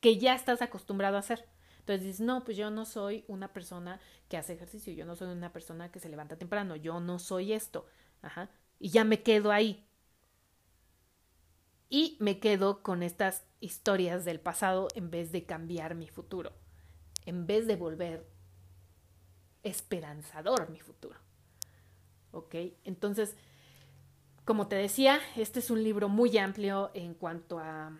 que 0.00 0.18
ya 0.18 0.34
estás 0.34 0.62
acostumbrado 0.62 1.16
a 1.16 1.20
hacer. 1.20 1.44
Entonces 1.80 2.06
dices, 2.06 2.20
no, 2.20 2.44
pues 2.44 2.56
yo 2.56 2.70
no 2.70 2.84
soy 2.84 3.24
una 3.26 3.52
persona 3.52 3.98
que 4.28 4.36
hace 4.36 4.52
ejercicio, 4.52 4.92
yo 4.92 5.04
no 5.04 5.16
soy 5.16 5.28
una 5.28 5.52
persona 5.52 5.90
que 5.90 5.98
se 5.98 6.08
levanta 6.08 6.36
temprano, 6.36 6.76
yo 6.76 7.00
no 7.00 7.18
soy 7.18 7.52
esto. 7.52 7.86
Ajá. 8.22 8.50
Y 8.78 8.90
ya 8.90 9.02
me 9.02 9.22
quedo 9.22 9.50
ahí. 9.50 9.84
Y 11.88 12.16
me 12.20 12.38
quedo 12.38 12.82
con 12.82 13.02
estas 13.02 13.44
historias 13.60 14.24
del 14.24 14.38
pasado 14.38 14.88
en 14.94 15.10
vez 15.10 15.32
de 15.32 15.44
cambiar 15.44 15.94
mi 15.96 16.08
futuro, 16.08 16.52
en 17.26 17.46
vez 17.46 17.66
de 17.66 17.76
volver 17.76 18.30
esperanzador 19.64 20.70
mi 20.70 20.80
futuro. 20.80 21.27
¿Ok? 22.32 22.54
Entonces, 22.84 23.36
como 24.44 24.68
te 24.68 24.76
decía, 24.76 25.20
este 25.36 25.58
es 25.58 25.70
un 25.70 25.82
libro 25.82 26.08
muy 26.08 26.36
amplio 26.38 26.90
en 26.94 27.14
cuanto 27.14 27.58
a 27.58 27.98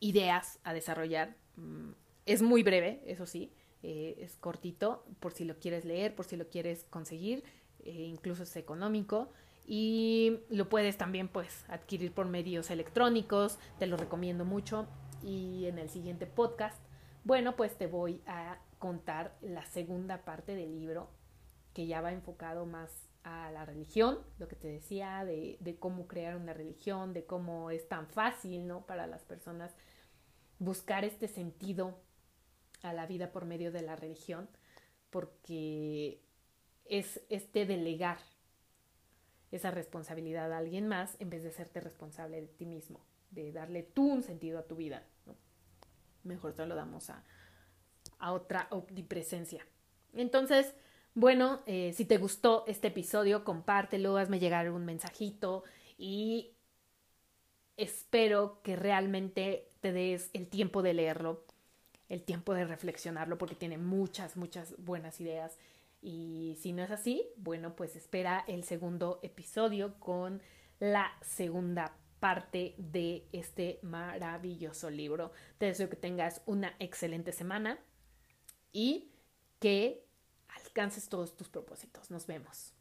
ideas 0.00 0.58
a 0.64 0.74
desarrollar. 0.74 1.36
Mm, 1.56 1.92
es 2.26 2.42
muy 2.42 2.62
breve, 2.62 3.02
eso 3.06 3.26
sí, 3.26 3.52
eh, 3.82 4.16
es 4.18 4.36
cortito, 4.36 5.04
por 5.20 5.32
si 5.32 5.44
lo 5.44 5.58
quieres 5.58 5.84
leer, 5.84 6.14
por 6.14 6.24
si 6.24 6.36
lo 6.36 6.48
quieres 6.48 6.84
conseguir, 6.90 7.44
eh, 7.84 7.90
incluso 7.92 8.42
es 8.44 8.56
económico 8.56 9.30
y 9.66 10.40
lo 10.50 10.68
puedes 10.68 10.96
también 10.96 11.28
pues 11.28 11.64
adquirir 11.68 12.12
por 12.12 12.26
medios 12.26 12.70
electrónicos, 12.70 13.58
te 13.78 13.86
lo 13.86 13.96
recomiendo 13.96 14.44
mucho 14.44 14.86
y 15.22 15.66
en 15.66 15.78
el 15.78 15.88
siguiente 15.88 16.26
podcast, 16.26 16.78
bueno, 17.24 17.56
pues 17.56 17.76
te 17.76 17.86
voy 17.86 18.20
a 18.26 18.58
contar 18.78 19.36
la 19.40 19.64
segunda 19.66 20.24
parte 20.24 20.54
del 20.54 20.78
libro 20.78 21.08
que 21.72 21.86
ya 21.86 22.00
va 22.00 22.12
enfocado 22.12 22.66
más 22.66 22.90
a 23.24 23.50
la 23.50 23.64
religión, 23.64 24.18
lo 24.38 24.48
que 24.48 24.56
te 24.56 24.68
decía 24.68 25.24
de, 25.24 25.56
de, 25.60 25.76
cómo 25.76 26.06
crear 26.06 26.36
una 26.36 26.52
religión, 26.52 27.12
de 27.14 27.24
cómo 27.24 27.70
es 27.70 27.88
tan 27.88 28.06
fácil, 28.06 28.66
¿no? 28.66 28.86
Para 28.86 29.06
las 29.06 29.24
personas 29.24 29.74
buscar 30.58 31.04
este 31.04 31.26
sentido 31.26 31.98
a 32.82 32.92
la 32.92 33.06
vida 33.06 33.32
por 33.32 33.46
medio 33.46 33.72
de 33.72 33.82
la 33.82 33.96
religión, 33.96 34.48
porque 35.10 36.20
es 36.84 37.22
este 37.30 37.64
delegar 37.64 38.18
esa 39.50 39.70
responsabilidad 39.70 40.52
a 40.52 40.58
alguien 40.58 40.86
más 40.86 41.16
en 41.20 41.30
vez 41.30 41.42
de 41.42 41.48
hacerte 41.48 41.80
responsable 41.80 42.40
de 42.40 42.48
ti 42.48 42.66
mismo, 42.66 43.00
de 43.30 43.52
darle 43.52 43.82
tú 43.82 44.06
un 44.06 44.22
sentido 44.22 44.58
a 44.58 44.66
tu 44.66 44.76
vida. 44.76 45.02
Mejor 46.24 46.54
te 46.54 46.66
lo 46.66 46.74
damos 46.74 47.08
a, 47.10 47.24
a 48.18 48.32
otra 48.32 48.66
omnipresencia. 48.70 49.64
Entonces, 50.12 50.74
bueno, 51.14 51.60
eh, 51.66 51.92
si 51.94 52.04
te 52.04 52.18
gustó 52.18 52.64
este 52.66 52.88
episodio, 52.88 53.44
compártelo, 53.44 54.16
hazme 54.16 54.40
llegar 54.40 54.70
un 54.70 54.84
mensajito 54.84 55.64
y 55.96 56.50
espero 57.76 58.60
que 58.62 58.76
realmente 58.76 59.68
te 59.80 59.92
des 59.92 60.30
el 60.32 60.48
tiempo 60.48 60.82
de 60.82 60.94
leerlo, 60.94 61.44
el 62.08 62.22
tiempo 62.22 62.52
de 62.54 62.64
reflexionarlo, 62.64 63.38
porque 63.38 63.54
tiene 63.54 63.78
muchas, 63.78 64.36
muchas 64.36 64.74
buenas 64.78 65.20
ideas. 65.20 65.58
Y 66.02 66.56
si 66.60 66.72
no 66.72 66.82
es 66.82 66.90
así, 66.90 67.26
bueno, 67.36 67.76
pues 67.76 67.96
espera 67.96 68.44
el 68.46 68.64
segundo 68.64 69.20
episodio 69.22 69.94
con 70.00 70.42
la 70.80 71.12
segunda 71.22 71.96
parte 72.18 72.74
de 72.76 73.26
este 73.32 73.78
maravilloso 73.82 74.90
libro. 74.90 75.30
Te 75.58 75.66
deseo 75.66 75.88
que 75.88 75.96
tengas 75.96 76.42
una 76.46 76.74
excelente 76.78 77.32
semana 77.32 77.78
y 78.72 79.10
que 79.60 80.03
alcances 80.74 81.08
todos 81.08 81.36
tus 81.36 81.48
propósitos. 81.48 82.10
Nos 82.10 82.26
vemos. 82.26 82.72